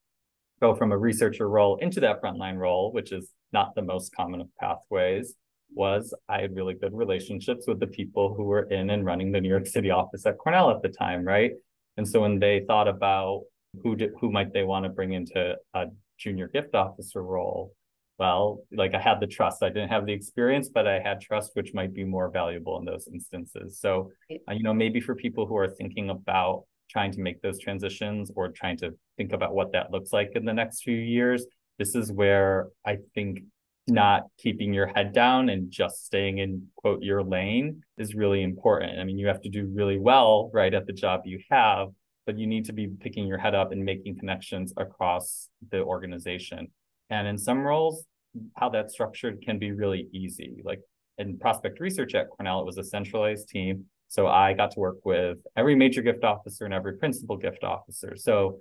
go 0.60 0.74
from 0.74 0.92
a 0.92 0.98
researcher 0.98 1.48
role 1.48 1.76
into 1.76 2.00
that 2.00 2.22
frontline 2.22 2.56
role 2.56 2.92
which 2.92 3.12
is 3.12 3.30
not 3.52 3.74
the 3.74 3.82
most 3.82 4.14
common 4.14 4.40
of 4.40 4.48
pathways 4.58 5.34
was 5.72 6.14
i 6.28 6.40
had 6.40 6.56
really 6.56 6.74
good 6.74 6.92
relationships 6.92 7.66
with 7.68 7.78
the 7.78 7.86
people 7.86 8.34
who 8.34 8.44
were 8.44 8.64
in 8.64 8.90
and 8.90 9.04
running 9.04 9.30
the 9.32 9.40
new 9.40 9.48
york 9.48 9.66
city 9.66 9.90
office 9.90 10.26
at 10.26 10.38
cornell 10.38 10.70
at 10.70 10.82
the 10.82 10.88
time 10.88 11.24
right? 11.24 11.52
And 11.96 12.08
so 12.08 12.20
when 12.20 12.38
they 12.38 12.64
thought 12.66 12.88
about 12.88 13.42
who 13.82 13.94
did 13.94 14.12
who 14.20 14.32
might 14.32 14.52
they 14.52 14.62
want 14.62 14.84
to 14.84 14.88
bring 14.88 15.12
into 15.12 15.56
a 15.74 15.84
junior 16.18 16.48
gift 16.48 16.74
officer 16.74 17.22
role 17.22 17.72
well, 18.20 18.58
like 18.70 18.94
I 18.94 19.00
had 19.00 19.18
the 19.18 19.26
trust. 19.26 19.62
I 19.62 19.70
didn't 19.70 19.88
have 19.88 20.04
the 20.04 20.12
experience, 20.12 20.68
but 20.68 20.86
I 20.86 21.00
had 21.00 21.22
trust, 21.22 21.52
which 21.54 21.72
might 21.72 21.94
be 21.94 22.04
more 22.04 22.30
valuable 22.30 22.78
in 22.78 22.84
those 22.84 23.08
instances. 23.10 23.78
So, 23.80 24.12
uh, 24.30 24.52
you 24.52 24.62
know, 24.62 24.74
maybe 24.74 25.00
for 25.00 25.14
people 25.14 25.46
who 25.46 25.56
are 25.56 25.70
thinking 25.70 26.10
about 26.10 26.64
trying 26.90 27.12
to 27.12 27.20
make 27.20 27.40
those 27.40 27.58
transitions 27.58 28.30
or 28.36 28.50
trying 28.50 28.76
to 28.76 28.94
think 29.16 29.32
about 29.32 29.54
what 29.54 29.72
that 29.72 29.90
looks 29.90 30.12
like 30.12 30.32
in 30.34 30.44
the 30.44 30.52
next 30.52 30.82
few 30.82 30.98
years, 30.98 31.46
this 31.78 31.94
is 31.94 32.12
where 32.12 32.68
I 32.84 32.98
think 33.14 33.40
not 33.88 34.24
keeping 34.36 34.74
your 34.74 34.86
head 34.86 35.14
down 35.14 35.48
and 35.48 35.70
just 35.70 36.04
staying 36.04 36.38
in 36.38 36.68
quote 36.76 37.02
your 37.02 37.22
lane 37.22 37.82
is 37.96 38.14
really 38.14 38.42
important. 38.42 38.98
I 38.98 39.04
mean, 39.04 39.16
you 39.16 39.28
have 39.28 39.40
to 39.40 39.48
do 39.48 39.66
really 39.74 39.98
well 39.98 40.50
right 40.52 40.74
at 40.74 40.86
the 40.86 40.92
job 40.92 41.22
you 41.24 41.40
have, 41.50 41.88
but 42.26 42.38
you 42.38 42.46
need 42.46 42.66
to 42.66 42.74
be 42.74 42.86
picking 42.86 43.26
your 43.26 43.38
head 43.38 43.54
up 43.54 43.72
and 43.72 43.82
making 43.82 44.18
connections 44.18 44.74
across 44.76 45.48
the 45.70 45.82
organization. 45.82 46.68
And 47.10 47.26
in 47.26 47.36
some 47.36 47.60
roles, 47.60 48.04
how 48.54 48.68
that's 48.68 48.92
structured 48.92 49.42
can 49.42 49.58
be 49.58 49.72
really 49.72 50.08
easy. 50.12 50.62
Like 50.64 50.80
in 51.18 51.38
prospect 51.38 51.80
research 51.80 52.14
at 52.14 52.30
Cornell, 52.30 52.60
it 52.60 52.66
was 52.66 52.78
a 52.78 52.84
centralized 52.84 53.48
team. 53.48 53.86
So 54.08 54.26
I 54.26 54.54
got 54.54 54.70
to 54.72 54.80
work 54.80 54.98
with 55.04 55.38
every 55.56 55.74
major 55.74 56.02
gift 56.02 56.24
officer 56.24 56.64
and 56.64 56.74
every 56.74 56.96
principal 56.96 57.36
gift 57.36 57.64
officer. 57.64 58.14
So 58.16 58.60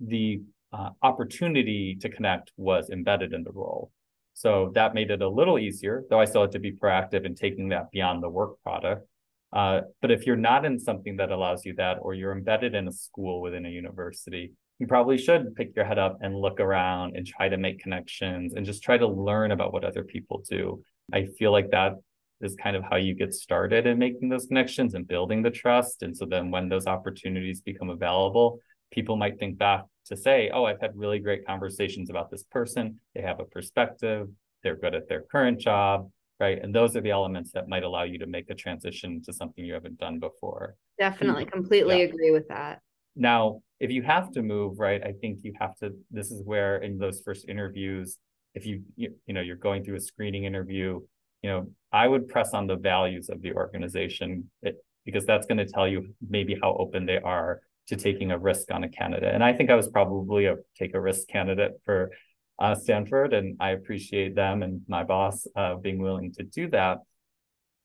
the 0.00 0.40
uh, 0.72 0.90
opportunity 1.02 1.96
to 2.00 2.08
connect 2.08 2.52
was 2.56 2.90
embedded 2.90 3.32
in 3.32 3.42
the 3.42 3.52
role. 3.52 3.90
So 4.34 4.70
that 4.74 4.94
made 4.94 5.10
it 5.10 5.20
a 5.20 5.28
little 5.28 5.58
easier, 5.58 6.04
though 6.08 6.20
I 6.20 6.24
still 6.24 6.42
had 6.42 6.52
to 6.52 6.60
be 6.60 6.72
proactive 6.72 7.24
in 7.26 7.34
taking 7.34 7.70
that 7.70 7.90
beyond 7.90 8.22
the 8.22 8.28
work 8.28 8.62
product. 8.62 9.06
Uh, 9.52 9.80
but 10.00 10.10
if 10.10 10.26
you're 10.26 10.36
not 10.36 10.64
in 10.64 10.78
something 10.78 11.16
that 11.16 11.30
allows 11.30 11.64
you 11.64 11.74
that, 11.76 11.96
or 12.00 12.14
you're 12.14 12.32
embedded 12.32 12.74
in 12.74 12.86
a 12.86 12.92
school 12.92 13.40
within 13.40 13.66
a 13.66 13.70
university, 13.70 14.52
you 14.78 14.86
probably 14.86 15.18
should 15.18 15.54
pick 15.56 15.74
your 15.74 15.84
head 15.84 15.98
up 15.98 16.18
and 16.20 16.36
look 16.36 16.60
around 16.60 17.16
and 17.16 17.26
try 17.26 17.48
to 17.48 17.56
make 17.56 17.80
connections 17.80 18.54
and 18.54 18.64
just 18.64 18.82
try 18.82 18.96
to 18.96 19.06
learn 19.06 19.50
about 19.50 19.72
what 19.72 19.84
other 19.84 20.04
people 20.04 20.42
do. 20.48 20.82
I 21.12 21.26
feel 21.38 21.50
like 21.50 21.70
that 21.70 21.94
is 22.40 22.54
kind 22.62 22.76
of 22.76 22.84
how 22.88 22.96
you 22.96 23.14
get 23.14 23.34
started 23.34 23.86
in 23.86 23.98
making 23.98 24.28
those 24.28 24.46
connections 24.46 24.94
and 24.94 25.08
building 25.08 25.42
the 25.42 25.50
trust. 25.50 26.02
And 26.02 26.16
so 26.16 26.24
then 26.24 26.50
when 26.50 26.68
those 26.68 26.86
opportunities 26.86 27.60
become 27.60 27.90
available, 27.90 28.60
people 28.92 29.16
might 29.16 29.38
think 29.38 29.58
back 29.58 29.84
to 30.06 30.16
say, 30.16 30.50
oh, 30.52 30.64
I've 30.64 30.80
had 30.80 30.92
really 30.94 31.18
great 31.18 31.44
conversations 31.44 32.08
about 32.08 32.30
this 32.30 32.44
person. 32.44 33.00
They 33.14 33.22
have 33.22 33.40
a 33.40 33.44
perspective, 33.44 34.28
they're 34.62 34.76
good 34.76 34.94
at 34.94 35.08
their 35.08 35.22
current 35.22 35.58
job, 35.60 36.10
right? 36.38 36.62
And 36.62 36.72
those 36.74 36.96
are 36.96 37.00
the 37.00 37.10
elements 37.10 37.50
that 37.52 37.68
might 37.68 37.82
allow 37.82 38.04
you 38.04 38.18
to 38.18 38.26
make 38.26 38.48
a 38.50 38.54
transition 38.54 39.22
to 39.24 39.32
something 39.32 39.64
you 39.64 39.74
haven't 39.74 39.98
done 39.98 40.20
before. 40.20 40.76
Definitely, 40.98 41.46
completely 41.46 41.98
yeah. 41.98 42.04
agree 42.04 42.30
with 42.30 42.48
that. 42.48 42.80
Now, 43.16 43.62
if 43.80 43.90
you 43.90 44.02
have 44.02 44.32
to 44.32 44.42
move, 44.42 44.78
right, 44.78 45.02
I 45.02 45.12
think 45.12 45.40
you 45.42 45.52
have 45.60 45.76
to, 45.76 45.94
this 46.10 46.30
is 46.30 46.42
where 46.42 46.78
in 46.78 46.98
those 46.98 47.20
first 47.24 47.48
interviews, 47.48 48.18
if 48.54 48.66
you, 48.66 48.82
you, 48.96 49.14
you 49.26 49.34
know, 49.34 49.40
you're 49.40 49.56
going 49.56 49.84
through 49.84 49.96
a 49.96 50.00
screening 50.00 50.44
interview, 50.44 51.00
you 51.42 51.50
know, 51.50 51.70
I 51.92 52.08
would 52.08 52.28
press 52.28 52.54
on 52.54 52.66
the 52.66 52.76
values 52.76 53.28
of 53.28 53.40
the 53.40 53.52
organization 53.52 54.50
it, 54.62 54.76
because 55.04 55.24
that's 55.24 55.46
going 55.46 55.58
to 55.58 55.66
tell 55.66 55.86
you 55.86 56.14
maybe 56.28 56.58
how 56.60 56.76
open 56.78 57.06
they 57.06 57.18
are 57.18 57.60
to 57.86 57.96
taking 57.96 58.32
a 58.32 58.38
risk 58.38 58.70
on 58.70 58.84
a 58.84 58.88
candidate. 58.88 59.32
And 59.32 59.42
I 59.42 59.52
think 59.52 59.70
I 59.70 59.74
was 59.74 59.88
probably 59.88 60.46
a 60.46 60.56
take 60.76 60.94
a 60.94 61.00
risk 61.00 61.28
candidate 61.28 61.80
for 61.84 62.10
uh, 62.58 62.74
Stanford, 62.74 63.32
and 63.32 63.56
I 63.60 63.70
appreciate 63.70 64.34
them 64.34 64.62
and 64.62 64.82
my 64.88 65.04
boss 65.04 65.46
uh, 65.54 65.76
being 65.76 65.98
willing 65.98 66.32
to 66.32 66.42
do 66.42 66.68
that. 66.70 66.98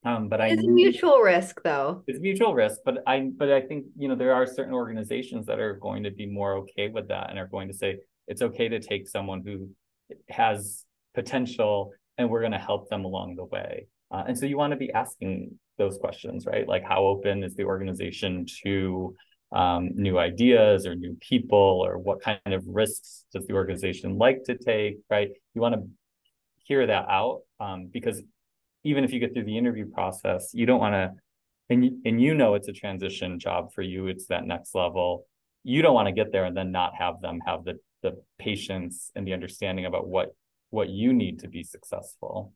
Um, 0.06 0.28
but 0.28 0.42
it's 0.42 0.62
I, 0.62 0.66
a 0.66 0.70
mutual 0.70 1.20
risk, 1.20 1.62
though. 1.64 2.04
It's 2.08 2.20
mutual 2.20 2.54
risk, 2.54 2.80
but 2.84 3.04
I 3.08 3.32
but 3.36 3.52
I 3.52 3.62
think 3.62 3.86
you 3.98 4.08
know 4.08 4.16
there 4.16 4.34
are 4.34 4.46
certain 4.46 4.74
organizations 4.74 5.46
that 5.48 5.60
are 5.60 5.76
going 5.76 6.04
to 6.04 6.12
be 6.12 6.26
more 6.26 6.56
okay 6.58 6.90
with 6.90 7.08
that 7.08 7.30
and 7.30 7.40
are 7.40 7.48
going 7.48 7.70
to 7.70 7.74
say 7.74 8.00
it's 8.28 8.42
okay 8.42 8.68
to 8.68 8.80
take 8.80 9.08
someone 9.08 9.42
who 9.46 9.70
has 10.30 10.86
potential 11.14 11.92
and 12.18 12.30
we're 12.30 12.42
going 12.42 12.52
to 12.52 12.58
help 12.58 12.90
them 12.90 13.06
along 13.06 13.36
the 13.36 13.46
way. 13.46 13.88
Uh, 14.12 14.24
and 14.28 14.38
so 14.38 14.46
you 14.46 14.58
want 14.58 14.72
to 14.72 14.78
be 14.78 14.92
asking 14.92 15.58
those 15.78 15.98
questions, 15.98 16.46
right? 16.46 16.68
Like 16.68 16.84
how 16.84 17.06
open 17.06 17.44
is 17.44 17.56
the 17.56 17.64
organization 17.64 18.46
to 18.64 19.16
um, 19.54 19.92
new 19.94 20.18
ideas 20.18 20.86
or 20.86 20.96
new 20.96 21.16
people 21.22 21.82
or 21.86 21.98
what 21.98 22.22
kind 22.22 22.40
of 22.48 22.64
risks 22.68 23.26
does 23.32 23.46
the 23.46 23.54
organization 23.54 24.18
like 24.18 24.44
to 24.46 24.58
take 24.58 24.98
right 25.10 25.30
you 25.54 25.62
want 25.62 25.76
to 25.76 25.88
hear 26.66 26.88
that 26.88 27.06
out 27.08 27.42
um, 27.60 27.90
because 27.92 28.22
even 28.84 29.04
if 29.04 29.12
you 29.12 29.20
get 29.20 29.34
through 29.34 29.46
the 29.46 29.58
interview 29.58 29.86
process 29.90 30.52
you 30.54 30.66
don't 30.66 30.80
want 30.80 30.94
to 30.94 31.12
and 31.70 32.02
and 32.06 32.22
you 32.22 32.34
know 32.34 32.56
it's 32.56 32.68
a 32.68 32.74
transition 32.74 33.40
job 33.40 33.74
for 33.74 33.82
you 33.82 34.08
it's 34.08 34.28
that 34.28 34.46
next 34.46 34.76
level 34.76 35.26
you 35.64 35.82
don't 35.82 35.94
want 35.94 36.08
to 36.08 36.12
get 36.12 36.32
there 36.32 36.46
and 36.46 36.56
then 36.56 36.72
not 36.72 36.94
have 36.96 37.22
them 37.22 37.40
have 37.46 37.64
the 37.64 37.80
the 38.02 38.22
patience 38.38 39.12
and 39.16 39.26
the 39.26 39.34
understanding 39.34 39.86
about 39.86 40.08
what 40.08 40.36
what 40.70 40.90
you 40.90 41.14
need 41.14 41.40
to 41.40 41.48
be 41.48 41.64
successful 41.64 42.52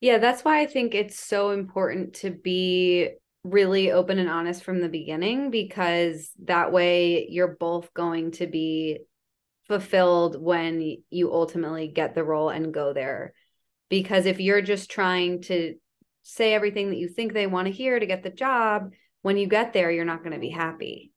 yeah 0.00 0.18
that's 0.18 0.42
why 0.42 0.60
i 0.60 0.66
think 0.66 0.94
it's 0.94 1.18
so 1.18 1.50
important 1.50 2.14
to 2.14 2.30
be 2.30 3.10
really 3.42 3.90
open 3.90 4.18
and 4.18 4.28
honest 4.28 4.62
from 4.62 4.80
the 4.80 4.88
beginning 4.88 5.50
because 5.50 6.30
that 6.44 6.72
way 6.72 7.26
you're 7.30 7.56
both 7.58 7.92
going 7.94 8.32
to 8.32 8.46
be 8.46 8.98
fulfilled 9.66 10.40
when 10.40 10.98
you 11.10 11.32
ultimately 11.32 11.88
get 11.88 12.14
the 12.14 12.24
role 12.24 12.50
and 12.50 12.74
go 12.74 12.92
there. 12.92 13.32
Because 13.90 14.24
if 14.24 14.40
you're 14.40 14.62
just 14.62 14.90
trying 14.90 15.42
to 15.42 15.74
say 16.22 16.54
everything 16.54 16.88
that 16.88 16.96
you 16.96 17.08
think 17.08 17.32
they 17.32 17.46
want 17.46 17.66
to 17.66 17.72
hear 17.72 17.98
to 17.98 18.06
get 18.06 18.22
the 18.22 18.30
job, 18.30 18.92
when 19.20 19.36
you 19.36 19.46
get 19.46 19.74
there, 19.74 19.90
you're 19.90 20.06
not 20.06 20.20
going 20.20 20.32
to 20.32 20.38
be 20.38 20.48
happy. 20.48 21.12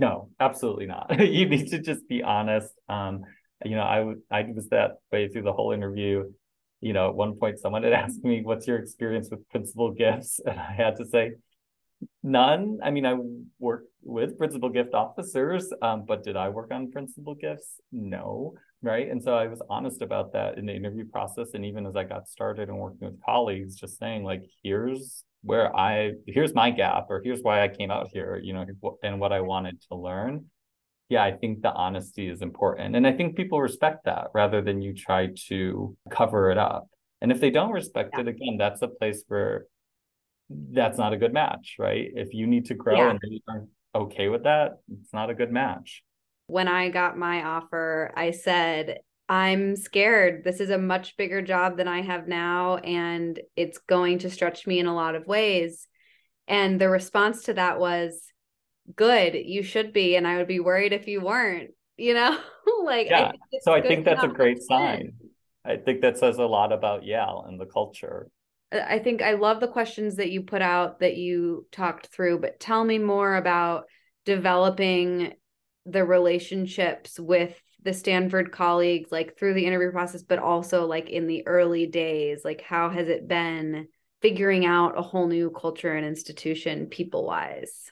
No, 0.00 0.30
absolutely 0.40 0.86
not. 0.86 1.20
you 1.20 1.48
need 1.48 1.68
to 1.68 1.78
just 1.78 2.08
be 2.08 2.24
honest. 2.24 2.72
Um, 2.88 3.22
you 3.64 3.76
know, 3.76 3.82
I 3.82 4.14
I 4.36 4.50
was 4.52 4.68
that 4.70 4.96
way 5.12 5.28
through 5.28 5.42
the 5.42 5.52
whole 5.52 5.70
interview 5.70 6.24
you 6.84 6.92
know, 6.92 7.08
at 7.08 7.14
one 7.14 7.34
point 7.36 7.58
someone 7.58 7.82
had 7.82 7.92
asked 8.04 8.22
me, 8.22 8.42
what's 8.44 8.66
your 8.66 8.78
experience 8.78 9.28
with 9.30 9.48
principal 9.48 9.90
gifts? 9.90 10.38
And 10.46 10.60
I 10.60 10.72
had 10.72 10.96
to 10.96 11.06
say, 11.06 11.32
none. 12.24 12.78
I 12.82 12.90
mean, 12.90 13.06
I 13.06 13.14
work 13.60 13.84
with 14.02 14.36
principal 14.36 14.68
gift 14.68 14.94
officers, 14.94 15.72
um, 15.80 16.04
but 16.06 16.24
did 16.24 16.36
I 16.36 16.48
work 16.48 16.72
on 16.72 16.90
principal 16.90 17.36
gifts? 17.36 17.80
No. 17.92 18.54
Right. 18.82 19.08
And 19.08 19.22
so 19.22 19.34
I 19.34 19.46
was 19.46 19.62
honest 19.70 20.02
about 20.02 20.32
that 20.32 20.58
in 20.58 20.66
the 20.66 20.74
interview 20.74 21.06
process. 21.06 21.50
And 21.54 21.64
even 21.64 21.86
as 21.86 21.94
I 21.94 22.04
got 22.04 22.28
started 22.28 22.68
and 22.68 22.78
working 22.78 23.08
with 23.08 23.22
colleagues, 23.22 23.76
just 23.76 23.98
saying, 23.98 24.24
like, 24.24 24.42
here's 24.62 25.24
where 25.42 25.74
I, 25.74 26.14
here's 26.26 26.54
my 26.54 26.70
gap, 26.70 27.06
or 27.08 27.22
here's 27.22 27.40
why 27.40 27.62
I 27.62 27.68
came 27.68 27.90
out 27.90 28.08
here, 28.12 28.40
you 28.42 28.52
know, 28.52 28.66
and 29.02 29.20
what 29.20 29.32
I 29.32 29.40
wanted 29.40 29.80
to 29.88 29.94
learn 29.94 30.46
yeah, 31.08 31.22
I 31.22 31.32
think 31.32 31.62
the 31.62 31.72
honesty 31.72 32.28
is 32.28 32.42
important. 32.42 32.96
And 32.96 33.06
I 33.06 33.12
think 33.12 33.36
people 33.36 33.60
respect 33.60 34.04
that 34.06 34.28
rather 34.34 34.62
than 34.62 34.80
you 34.80 34.94
try 34.94 35.28
to 35.48 35.96
cover 36.10 36.50
it 36.50 36.58
up. 36.58 36.88
And 37.20 37.30
if 37.30 37.40
they 37.40 37.50
don't 37.50 37.72
respect 37.72 38.10
yeah. 38.14 38.20
it, 38.20 38.28
again, 38.28 38.56
that's 38.58 38.82
a 38.82 38.88
place 38.88 39.22
where 39.28 39.66
that's 40.50 40.98
not 40.98 41.12
a 41.12 41.16
good 41.16 41.32
match, 41.32 41.76
right? 41.78 42.10
If 42.14 42.34
you 42.34 42.46
need 42.46 42.66
to 42.66 42.74
grow 42.74 42.96
yeah. 42.96 43.10
and 43.10 43.20
they 43.22 43.40
aren't 43.48 43.70
okay 43.94 44.28
with 44.28 44.44
that, 44.44 44.78
it's 45.00 45.12
not 45.12 45.30
a 45.30 45.34
good 45.34 45.50
match. 45.50 46.02
When 46.46 46.68
I 46.68 46.90
got 46.90 47.16
my 47.16 47.42
offer, 47.42 48.12
I 48.14 48.32
said, 48.32 48.98
I'm 49.28 49.76
scared. 49.76 50.44
This 50.44 50.60
is 50.60 50.70
a 50.70 50.78
much 50.78 51.16
bigger 51.16 51.40
job 51.40 51.78
than 51.78 51.88
I 51.88 52.02
have 52.02 52.28
now, 52.28 52.76
and 52.76 53.40
it's 53.56 53.78
going 53.78 54.18
to 54.20 54.30
stretch 54.30 54.66
me 54.66 54.78
in 54.78 54.86
a 54.86 54.94
lot 54.94 55.14
of 55.14 55.26
ways. 55.26 55.88
And 56.46 56.78
the 56.78 56.90
response 56.90 57.44
to 57.44 57.54
that 57.54 57.80
was, 57.80 58.20
good 58.96 59.34
you 59.34 59.62
should 59.62 59.92
be 59.92 60.16
and 60.16 60.26
i 60.26 60.36
would 60.36 60.46
be 60.46 60.60
worried 60.60 60.92
if 60.92 61.06
you 61.06 61.20
weren't 61.20 61.70
you 61.96 62.14
know 62.14 62.38
like 62.84 63.08
yeah 63.08 63.32
I 63.32 63.58
so 63.62 63.72
i 63.72 63.80
think 63.80 64.04
that's 64.04 64.24
a 64.24 64.28
great 64.28 64.62
sign 64.62 65.12
i 65.64 65.76
think 65.76 66.02
that 66.02 66.18
says 66.18 66.38
a 66.38 66.44
lot 66.44 66.72
about 66.72 67.04
yale 67.04 67.44
and 67.46 67.60
the 67.60 67.66
culture 67.66 68.28
Uh, 68.74 68.84
i 68.88 68.98
think 68.98 69.22
i 69.22 69.32
love 69.32 69.60
the 69.60 69.68
questions 69.68 70.16
that 70.16 70.30
you 70.30 70.42
put 70.42 70.62
out 70.62 71.00
that 71.00 71.16
you 71.16 71.66
talked 71.70 72.08
through 72.08 72.38
but 72.38 72.58
tell 72.60 72.84
me 72.84 72.98
more 72.98 73.36
about 73.36 73.84
developing 74.24 75.32
the 75.86 76.04
relationships 76.04 77.18
with 77.18 77.60
the 77.82 77.92
stanford 77.92 78.50
colleagues 78.50 79.12
like 79.12 79.38
through 79.38 79.54
the 79.54 79.64
interview 79.64 79.90
process 79.90 80.22
but 80.22 80.38
also 80.38 80.86
like 80.86 81.10
in 81.10 81.26
the 81.26 81.46
early 81.46 81.86
days 81.86 82.40
like 82.44 82.60
how 82.62 82.88
has 82.90 83.08
it 83.08 83.28
been 83.28 83.86
figuring 84.22 84.64
out 84.64 84.98
a 84.98 85.02
whole 85.02 85.26
new 85.26 85.50
culture 85.50 85.94
and 85.94 86.06
institution 86.06 86.86
people 86.86 87.26
wise 87.26 87.90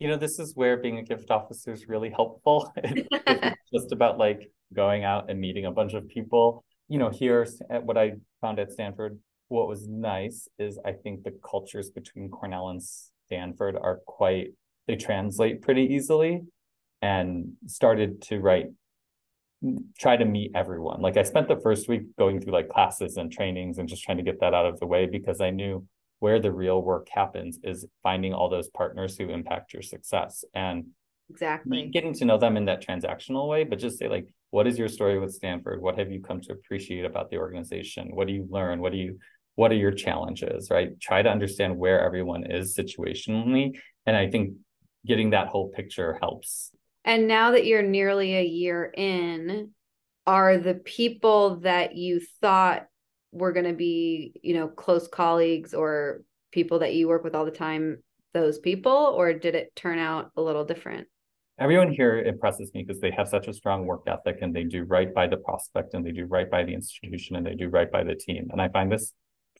you 0.00 0.08
know, 0.08 0.16
this 0.16 0.38
is 0.38 0.54
where 0.54 0.76
being 0.76 0.98
a 0.98 1.02
gift 1.02 1.30
officer 1.30 1.72
is 1.72 1.88
really 1.88 2.10
helpful. 2.10 2.72
it's 2.76 3.56
just 3.72 3.92
about 3.92 4.18
like 4.18 4.50
going 4.74 5.04
out 5.04 5.30
and 5.30 5.40
meeting 5.40 5.66
a 5.66 5.70
bunch 5.70 5.94
of 5.94 6.08
people. 6.08 6.64
You 6.88 6.98
know, 6.98 7.08
here 7.08 7.46
at 7.70 7.84
what 7.84 7.96
I 7.96 8.14
found 8.40 8.58
at 8.58 8.72
Stanford, 8.72 9.18
what 9.48 9.68
was 9.68 9.86
nice 9.88 10.48
is 10.58 10.78
I 10.84 10.92
think 10.92 11.22
the 11.22 11.38
cultures 11.48 11.90
between 11.90 12.30
Cornell 12.30 12.68
and 12.68 12.82
Stanford 13.26 13.76
are 13.76 14.00
quite, 14.06 14.52
they 14.86 14.96
translate 14.96 15.62
pretty 15.62 15.82
easily 15.94 16.42
and 17.02 17.52
started 17.66 18.22
to 18.22 18.38
write 18.38 18.66
try 19.98 20.16
to 20.16 20.24
meet 20.24 20.50
everyone. 20.54 21.00
Like 21.00 21.16
I 21.16 21.22
spent 21.22 21.48
the 21.48 21.56
first 21.56 21.88
week 21.88 22.02
going 22.18 22.40
through 22.40 22.52
like 22.52 22.68
classes 22.68 23.16
and 23.16 23.32
trainings 23.32 23.78
and 23.78 23.88
just 23.88 24.02
trying 24.02 24.18
to 24.18 24.22
get 24.22 24.40
that 24.40 24.52
out 24.54 24.66
of 24.66 24.78
the 24.78 24.86
way 24.86 25.06
because 25.06 25.40
I 25.40 25.50
knew 25.50 25.86
where 26.18 26.40
the 26.40 26.52
real 26.52 26.82
work 26.82 27.08
happens 27.10 27.58
is 27.62 27.86
finding 28.02 28.34
all 28.34 28.48
those 28.48 28.68
partners 28.68 29.16
who 29.16 29.30
impact 29.30 29.72
your 29.72 29.82
success. 29.82 30.44
And 30.54 30.88
exactly. 31.30 31.88
getting 31.92 32.12
to 32.14 32.24
know 32.24 32.36
them 32.36 32.56
in 32.56 32.66
that 32.66 32.86
transactional 32.86 33.48
way 33.48 33.64
but 33.64 33.78
just 33.78 33.98
say 33.98 34.08
like 34.08 34.26
what 34.50 34.66
is 34.68 34.78
your 34.78 34.88
story 34.88 35.18
with 35.18 35.34
stanford? 35.34 35.82
What 35.82 35.98
have 35.98 36.12
you 36.12 36.20
come 36.20 36.40
to 36.42 36.52
appreciate 36.52 37.04
about 37.04 37.28
the 37.28 37.38
organization? 37.38 38.14
What 38.14 38.28
do 38.28 38.32
you 38.32 38.46
learn? 38.48 38.80
What 38.80 38.92
do 38.92 38.98
you 38.98 39.18
what 39.56 39.70
are 39.70 39.76
your 39.76 39.92
challenges 39.92 40.68
right 40.70 41.00
try 41.00 41.22
to 41.22 41.28
understand 41.28 41.76
where 41.76 42.00
everyone 42.04 42.44
is 42.50 42.76
situationally 42.76 43.72
and 44.06 44.16
i 44.16 44.28
think 44.28 44.54
getting 45.06 45.30
that 45.30 45.48
whole 45.48 45.68
picture 45.68 46.18
helps 46.20 46.70
and 47.04 47.28
now 47.28 47.50
that 47.50 47.66
you're 47.66 47.82
nearly 47.82 48.36
a 48.36 48.44
year 48.44 48.90
in 48.96 49.70
are 50.26 50.56
the 50.56 50.74
people 50.74 51.56
that 51.60 51.96
you 51.96 52.20
thought 52.40 52.86
were 53.30 53.52
going 53.52 53.66
to 53.66 53.74
be, 53.74 54.40
you 54.42 54.54
know, 54.54 54.68
close 54.68 55.06
colleagues 55.06 55.74
or 55.74 56.22
people 56.50 56.78
that 56.78 56.94
you 56.94 57.08
work 57.08 57.24
with 57.24 57.34
all 57.34 57.44
the 57.44 57.50
time, 57.50 57.98
those 58.32 58.58
people, 58.58 58.92
or 58.92 59.34
did 59.34 59.54
it 59.54 59.74
turn 59.76 59.98
out 59.98 60.30
a 60.36 60.40
little 60.40 60.64
different? 60.64 61.08
everyone 61.58 61.92
here 61.92 62.18
impresses 62.18 62.72
me 62.74 62.82
because 62.82 63.00
they 63.00 63.12
have 63.12 63.28
such 63.28 63.46
a 63.46 63.52
strong 63.52 63.86
work 63.86 64.02
ethic 64.08 64.38
and 64.42 64.54
they 64.54 64.64
do 64.64 64.82
right 64.84 65.14
by 65.14 65.26
the 65.26 65.36
prospect 65.36 65.94
and 65.94 66.04
they 66.04 66.10
do 66.10 66.26
right 66.26 66.50
by 66.50 66.64
the 66.64 66.74
institution 66.74 67.36
and 67.36 67.46
they 67.46 67.54
do 67.54 67.68
right 67.68 67.92
by 67.92 68.02
the 68.02 68.14
team. 68.14 68.48
And 68.50 68.60
I 68.60 68.68
find 68.68 68.90
this 68.90 69.12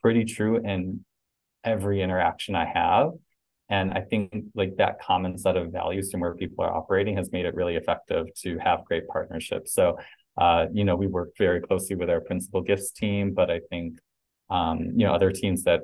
pretty 0.04 0.26
true 0.26 0.56
in 0.58 1.02
every 1.64 2.02
interaction 2.02 2.54
I 2.54 2.66
have. 2.66 3.12
And 3.70 3.94
I 3.94 4.02
think 4.02 4.24
like 4.54 4.76
that 4.76 5.00
common 5.00 5.38
set 5.38 5.56
of 5.56 5.72
values 5.72 6.10
and 6.12 6.20
where 6.20 6.34
people 6.34 6.62
are 6.62 6.74
operating 6.80 7.16
has 7.16 7.32
made 7.32 7.46
it 7.46 7.54
really 7.54 7.76
effective 7.76 8.26
to 8.42 8.58
have 8.58 8.84
great 8.84 9.08
partnerships. 9.08 9.72
So, 9.72 9.98
uh, 10.36 10.66
you 10.78 10.84
know, 10.84 10.96
we 11.02 11.06
work 11.06 11.30
very 11.38 11.60
closely 11.62 11.96
with 11.96 12.10
our 12.10 12.20
principal 12.20 12.60
gifts 12.60 12.90
team, 12.90 13.32
but 13.32 13.50
I 13.50 13.60
think, 13.70 13.98
um, 14.50 14.78
you 14.94 15.06
know, 15.06 15.14
other 15.14 15.32
teams 15.32 15.64
that 15.64 15.80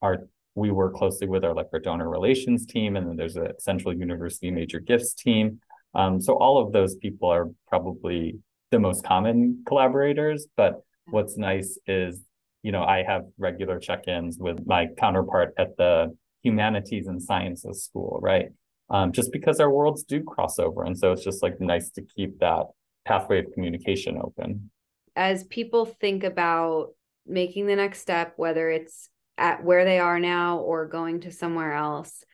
are 0.00 0.16
we 0.54 0.70
work 0.70 0.94
closely 0.94 1.28
with 1.28 1.44
our 1.44 1.54
like 1.54 1.68
our 1.74 1.78
donor 1.78 2.08
relations 2.08 2.64
team, 2.64 2.96
and 2.96 3.06
then 3.06 3.16
there's 3.16 3.36
a 3.36 3.52
central 3.58 3.92
university 3.94 4.50
major 4.50 4.80
gifts 4.80 5.12
team. 5.12 5.60
Um, 5.94 6.22
so 6.22 6.38
all 6.38 6.56
of 6.58 6.72
those 6.72 6.96
people 6.96 7.28
are 7.28 7.46
probably 7.68 8.38
the 8.70 8.78
most 8.78 9.04
common 9.04 9.62
collaborators. 9.68 10.46
But 10.56 10.72
what's 11.10 11.36
nice 11.36 11.78
is, 11.86 12.24
you 12.62 12.72
know, 12.72 12.82
I 12.82 13.02
have 13.02 13.24
regular 13.38 13.78
check-ins 13.78 14.38
with 14.38 14.66
my 14.66 14.88
counterpart 14.98 15.54
at 15.58 15.76
the 15.76 16.16
humanities 16.42 17.06
and 17.06 17.22
sciences 17.22 17.84
school, 17.84 18.18
right? 18.22 18.48
Um, 18.90 19.12
just 19.12 19.32
because 19.32 19.60
our 19.60 19.70
worlds 19.70 20.02
do 20.02 20.22
cross 20.22 20.58
over. 20.58 20.82
And 20.82 20.98
so 20.98 21.12
it's 21.12 21.24
just 21.24 21.42
like 21.42 21.60
nice 21.60 21.90
to 21.90 22.02
keep 22.02 22.38
that 22.40 22.66
pathway 23.04 23.40
of 23.40 23.52
communication 23.52 24.18
open. 24.22 24.70
As 25.14 25.44
people 25.44 25.84
think 25.84 26.24
about 26.24 26.94
making 27.26 27.66
the 27.66 27.76
next 27.76 28.00
step, 28.00 28.34
whether 28.36 28.70
it's 28.70 29.10
at 29.36 29.62
where 29.62 29.84
they 29.84 29.98
are 29.98 30.18
now 30.18 30.58
or 30.58 30.86
going 30.86 31.20
to 31.20 31.30
somewhere 31.30 31.74
else 31.74 32.24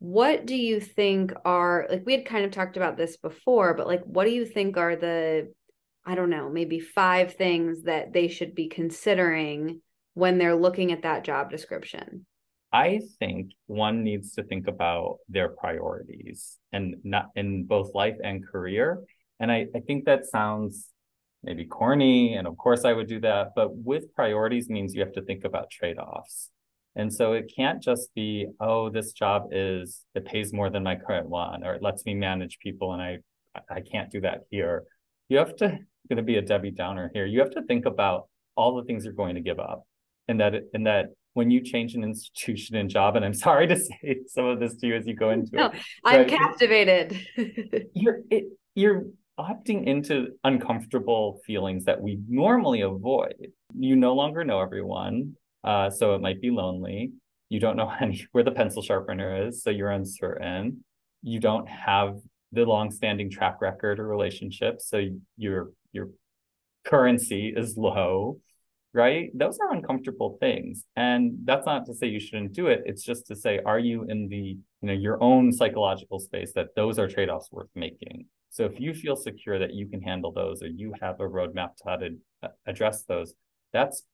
what 0.00 0.46
do 0.46 0.54
you 0.54 0.78
think 0.78 1.32
are 1.44 1.86
like 1.90 2.06
we 2.06 2.12
had 2.12 2.24
kind 2.24 2.44
of 2.44 2.52
talked 2.52 2.76
about 2.76 2.96
this 2.96 3.16
before 3.16 3.74
but 3.74 3.86
like 3.86 4.02
what 4.04 4.24
do 4.24 4.30
you 4.30 4.44
think 4.44 4.76
are 4.76 4.94
the 4.94 5.52
i 6.08 6.14
don't 6.14 6.30
know 6.30 6.48
maybe 6.48 6.80
five 6.80 7.34
things 7.34 7.82
that 7.82 8.12
they 8.12 8.28
should 8.28 8.54
be 8.54 8.68
considering 8.68 9.80
when 10.14 10.38
they're 10.38 10.56
looking 10.56 10.90
at 10.90 11.02
that 11.02 11.22
job 11.24 11.50
description 11.50 12.26
i 12.72 13.00
think 13.18 13.52
one 13.66 14.02
needs 14.02 14.32
to 14.34 14.42
think 14.42 14.66
about 14.66 15.18
their 15.28 15.50
priorities 15.50 16.58
and 16.72 16.96
not 17.04 17.26
in 17.36 17.64
both 17.64 17.94
life 17.94 18.16
and 18.24 18.46
career 18.46 19.00
and 19.38 19.52
i, 19.52 19.66
I 19.74 19.80
think 19.80 20.06
that 20.06 20.26
sounds 20.26 20.90
maybe 21.42 21.64
corny. 21.64 22.34
And 22.34 22.46
of 22.46 22.56
course, 22.56 22.84
I 22.84 22.92
would 22.92 23.08
do 23.08 23.20
that. 23.20 23.52
But 23.54 23.76
with 23.76 24.14
priorities 24.14 24.68
means 24.68 24.94
you 24.94 25.00
have 25.00 25.12
to 25.12 25.22
think 25.22 25.44
about 25.44 25.70
trade 25.70 25.98
offs. 25.98 26.50
And 26.96 27.12
so 27.12 27.32
it 27.32 27.52
can't 27.54 27.82
just 27.82 28.12
be, 28.14 28.48
oh, 28.60 28.90
this 28.90 29.12
job 29.12 29.48
is, 29.52 30.04
it 30.14 30.24
pays 30.24 30.52
more 30.52 30.68
than 30.68 30.82
my 30.82 30.96
current 30.96 31.28
one, 31.28 31.64
or 31.64 31.74
it 31.74 31.82
lets 31.82 32.04
me 32.04 32.14
manage 32.14 32.58
people 32.58 32.92
and 32.92 33.02
I, 33.02 33.18
I 33.70 33.80
can't 33.80 34.10
do 34.10 34.20
that 34.22 34.42
here. 34.50 34.84
You 35.28 35.38
have 35.38 35.54
to, 35.56 35.78
going 36.08 36.16
to 36.16 36.22
be 36.22 36.36
a 36.36 36.42
Debbie 36.42 36.70
Downer 36.70 37.10
here. 37.12 37.26
You 37.26 37.40
have 37.40 37.50
to 37.50 37.62
think 37.62 37.86
about 37.86 38.28
all 38.56 38.76
the 38.76 38.84
things 38.84 39.04
you're 39.04 39.12
going 39.12 39.34
to 39.34 39.40
give 39.40 39.58
up. 39.58 39.84
And 40.26 40.40
that, 40.40 40.54
and 40.74 40.86
that 40.86 41.06
when 41.34 41.50
you 41.50 41.60
change 41.60 41.94
an 41.94 42.02
institution 42.02 42.76
and 42.76 42.90
job, 42.90 43.16
and 43.16 43.24
I'm 43.24 43.34
sorry 43.34 43.66
to 43.66 43.76
say 43.76 44.18
some 44.26 44.46
of 44.46 44.60
this 44.60 44.76
to 44.76 44.86
you 44.86 44.96
as 44.96 45.06
you 45.06 45.14
go 45.14 45.30
into 45.30 45.50
no, 45.54 45.66
it. 45.66 45.72
I'm 46.04 46.28
captivated. 46.28 47.18
you're, 47.94 48.20
it, 48.30 48.44
you're 48.74 49.04
opting 49.38 49.86
into 49.86 50.28
uncomfortable 50.44 51.40
feelings 51.46 51.84
that 51.84 52.00
we 52.00 52.18
normally 52.28 52.80
avoid. 52.80 53.48
You 53.78 53.96
no 53.96 54.14
longer 54.14 54.44
know 54.44 54.60
everyone, 54.60 55.36
uh, 55.62 55.90
so 55.90 56.14
it 56.14 56.20
might 56.20 56.40
be 56.40 56.50
lonely. 56.50 57.12
You 57.48 57.60
don't 57.60 57.76
know 57.76 57.92
any, 58.00 58.26
where 58.32 58.44
the 58.44 58.50
pencil 58.50 58.82
sharpener 58.82 59.46
is, 59.46 59.62
so 59.62 59.70
you're 59.70 59.90
uncertain. 59.90 60.84
You 61.22 61.40
don't 61.40 61.68
have 61.68 62.18
the 62.52 62.64
long-standing 62.64 63.30
track 63.30 63.60
record 63.60 64.00
or 64.00 64.06
relationship, 64.06 64.80
so 64.80 65.04
your 65.36 65.72
your 65.92 66.08
currency 66.84 67.52
is 67.54 67.76
low, 67.76 68.40
right? 68.92 69.30
Those 69.34 69.58
are 69.58 69.72
uncomfortable 69.72 70.38
things, 70.40 70.84
and 70.96 71.38
that's 71.44 71.66
not 71.66 71.86
to 71.86 71.94
say 71.94 72.06
you 72.06 72.20
shouldn't 72.20 72.52
do 72.52 72.68
it. 72.68 72.82
It's 72.86 73.04
just 73.04 73.26
to 73.26 73.36
say, 73.36 73.60
are 73.64 73.78
you 73.78 74.04
in 74.04 74.28
the 74.28 74.56
you 74.80 74.86
know 74.88 74.92
your 74.92 75.22
own 75.22 75.52
psychological 75.52 76.18
space 76.18 76.52
that 76.54 76.74
those 76.76 76.98
are 76.98 77.08
trade-offs 77.08 77.50
worth 77.52 77.70
making? 77.74 78.26
So 78.50 78.64
if 78.64 78.80
you 78.80 78.94
feel 78.94 79.16
secure 79.16 79.58
that 79.58 79.74
you 79.74 79.86
can 79.86 80.00
handle 80.00 80.32
those 80.32 80.62
or 80.62 80.68
you 80.68 80.94
have 81.00 81.20
a 81.20 81.28
roadmap 81.28 81.76
to 81.76 81.82
how 81.86 81.96
to 81.96 82.16
uh, 82.42 82.48
address 82.66 83.04
those, 83.04 83.34
that's 83.72 84.04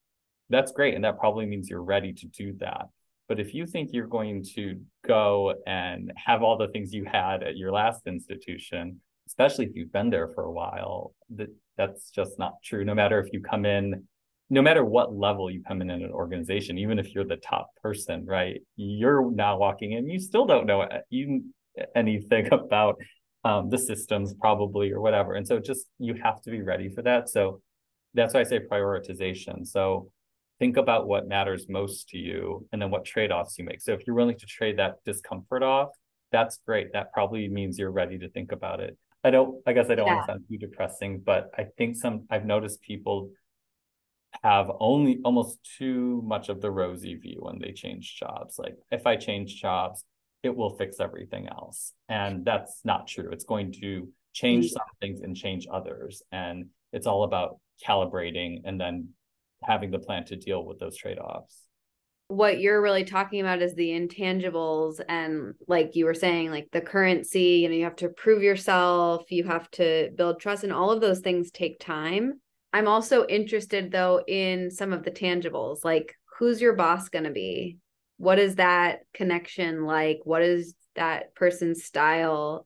that's 0.51 0.73
great. 0.73 0.95
And 0.95 1.05
that 1.05 1.19
probably 1.19 1.47
means 1.47 1.71
you're 1.71 1.83
ready 1.83 2.13
to 2.13 2.27
do 2.27 2.55
that. 2.59 2.87
But 3.29 3.41
if 3.41 3.55
you 3.55 3.67
think 3.67 3.91
you're 3.93 4.07
going 4.07 4.45
to 4.55 4.81
go 5.07 5.55
and 5.67 6.13
have 6.17 6.43
all 6.43 6.59
the 6.59 6.69
things 6.69 6.93
you 6.93 7.05
had 7.05 7.43
at 7.43 7.57
your 7.57 7.73
last 7.73 8.07
institution, 8.07 9.01
especially 9.27 9.65
if 9.67 9.75
you've 9.75 9.93
been 9.93 10.11
there 10.11 10.29
for 10.35 10.45
a 10.45 10.53
while, 10.53 11.15
that 11.37 11.49
that's 11.77 12.11
just 12.11 12.39
not 12.39 12.55
true. 12.63 12.85
No 12.85 12.95
matter 12.95 13.19
if 13.19 13.33
you 13.33 13.41
come 13.41 13.65
in, 13.65 14.07
no 14.51 14.61
matter 14.63 14.85
what 14.85 15.15
level 15.15 15.51
you 15.51 15.63
come 15.67 15.81
in 15.81 15.91
in 15.91 16.03
an 16.03 16.11
organization, 16.11 16.79
even 16.79 16.99
if 16.99 17.15
you're 17.15 17.25
the 17.25 17.37
top 17.37 17.71
person, 17.83 18.27
right? 18.27 18.61
You're 18.77 19.31
now 19.31 19.57
walking 19.57 19.93
in, 19.93 20.09
you 20.09 20.21
still 20.21 20.47
don't 20.47 20.67
know 20.67 20.87
you 21.09 21.45
anything 21.97 22.49
about 22.53 22.97
um, 23.45 23.69
the 23.69 23.79
systems 23.79 24.35
probably 24.35 24.93
or 24.93 25.01
whatever. 25.01 25.35
And 25.35 25.47
so 25.47 25.59
just 25.59 25.87
you 25.99 26.15
have 26.23 26.41
to 26.43 26.51
be 26.51 26.63
ready 26.63 26.89
for 26.89 27.03
that. 27.03 27.29
So 27.29 27.61
that's 28.15 28.35
why 28.35 28.41
I 28.41 28.45
say 28.45 28.61
prioritization. 28.61 29.67
So 29.67 30.11
think 30.59 30.77
about 30.77 31.07
what 31.07 31.29
matters 31.29 31.67
most 31.69 32.09
to 32.11 32.19
you 32.19 32.67
and 32.73 32.81
then 32.81 32.91
what 32.91 33.05
trade-offs 33.05 33.59
you 33.59 33.65
make. 33.65 33.81
So 33.81 33.93
if 33.93 34.07
you're 34.07 34.17
willing 34.17 34.39
to 34.39 34.47
trade 34.47 34.79
that 34.79 34.97
discomfort 35.05 35.63
off, 35.63 35.91
that's 36.31 36.59
great. 36.67 36.93
That 36.93 37.13
probably 37.13 37.49
means 37.49 37.79
you're 37.79 37.91
ready 37.91 38.19
to 38.19 38.29
think 38.31 38.53
about 38.53 38.81
it. 38.81 38.97
I 39.23 39.31
don't 39.31 39.63
I 39.67 39.73
guess 39.73 39.89
I 39.89 39.95
don't 39.95 40.07
yeah. 40.07 40.17
want 40.17 40.27
to 40.27 40.33
sound 40.33 40.45
too 40.51 40.59
depressing, 40.59 41.23
but 41.25 41.51
I 41.57 41.67
think 41.79 41.97
some 41.97 42.27
I've 42.31 42.45
noticed 42.45 42.83
people 42.83 43.31
have 44.43 44.71
only 44.81 45.21
almost 45.25 45.59
too 45.79 46.23
much 46.25 46.49
of 46.49 46.61
the 46.61 46.71
rosy 46.71 47.15
view 47.15 47.39
when 47.41 47.59
they 47.59 47.73
change 47.73 48.17
jobs. 48.19 48.59
Like 48.59 48.77
if 48.91 49.07
I 49.07 49.17
change 49.17 49.61
jobs, 49.61 50.05
it 50.43 50.55
will 50.55 50.77
fix 50.77 51.01
everything 51.01 51.49
else. 51.49 51.93
And 52.09 52.45
that's 52.45 52.81
not 52.85 53.07
true. 53.07 53.31
It's 53.31 53.45
going 53.45 53.73
to 53.81 54.09
change 54.35 54.71
some 54.71 54.83
things 55.01 55.21
and 55.21 55.37
change 55.37 55.67
others. 55.73 56.23
And 56.33 56.67
it's 56.93 57.07
all 57.07 57.25
about 57.25 57.59
calibrating 57.87 58.63
and 58.65 58.79
then 58.81 59.09
having 59.67 59.91
the 59.91 59.99
plan 59.99 60.25
to 60.27 60.37
deal 60.37 60.65
with 60.65 60.79
those 60.79 60.97
trade 60.97 61.19
offs. 61.19 61.61
What 62.29 62.59
you're 62.59 62.81
really 62.81 63.05
talking 63.05 63.41
about 63.41 63.63
is 63.63 63.75
the 63.75 63.91
intangibles. 63.91 65.01
And 65.09 65.55
like 65.69 65.95
you 65.95 66.07
were 66.07 66.15
saying, 66.15 66.51
like 66.51 66.69
the 66.73 66.81
currency, 66.81 67.59
you 67.63 67.69
know, 67.69 67.75
you 67.75 67.85
have 67.85 67.97
to 67.97 68.09
prove 68.09 68.43
yourself, 68.43 69.31
you 69.31 69.45
have 69.45 69.71
to 69.73 70.11
build 70.17 70.41
trust, 70.41 70.65
and 70.65 70.73
all 70.73 70.91
of 70.91 71.01
those 71.01 71.21
things 71.21 71.51
take 71.51 71.79
time. 71.79 72.41
I'm 72.73 72.89
also 72.89 73.27
interested 73.27 73.93
though 73.93 74.23
in 74.27 74.71
some 74.71 74.93
of 74.93 75.05
the 75.05 75.11
tangibles, 75.11 75.85
like 75.85 76.15
who's 76.39 76.61
your 76.61 76.75
boss 76.75 77.09
going 77.09 77.25
to 77.25 77.31
be? 77.31 77.79
what 78.17 78.39
is 78.39 78.57
that 78.57 79.01
connection 79.13 79.85
like 79.85 80.21
what 80.25 80.43
is 80.43 80.75
that 80.95 81.35
person's 81.35 81.85
style 81.85 82.65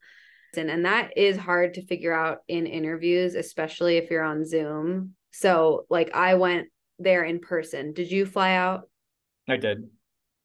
and 0.56 0.70
and 0.70 0.84
that 0.84 1.16
is 1.16 1.36
hard 1.36 1.74
to 1.74 1.86
figure 1.86 2.12
out 2.12 2.38
in 2.48 2.66
interviews 2.66 3.34
especially 3.34 3.96
if 3.96 4.10
you're 4.10 4.22
on 4.22 4.44
zoom 4.44 5.14
so 5.30 5.86
like 5.88 6.14
i 6.14 6.34
went 6.34 6.68
there 6.98 7.24
in 7.24 7.38
person. 7.40 7.92
Did 7.92 8.10
you 8.10 8.26
fly 8.26 8.54
out? 8.54 8.88
I 9.48 9.56
did. 9.56 9.88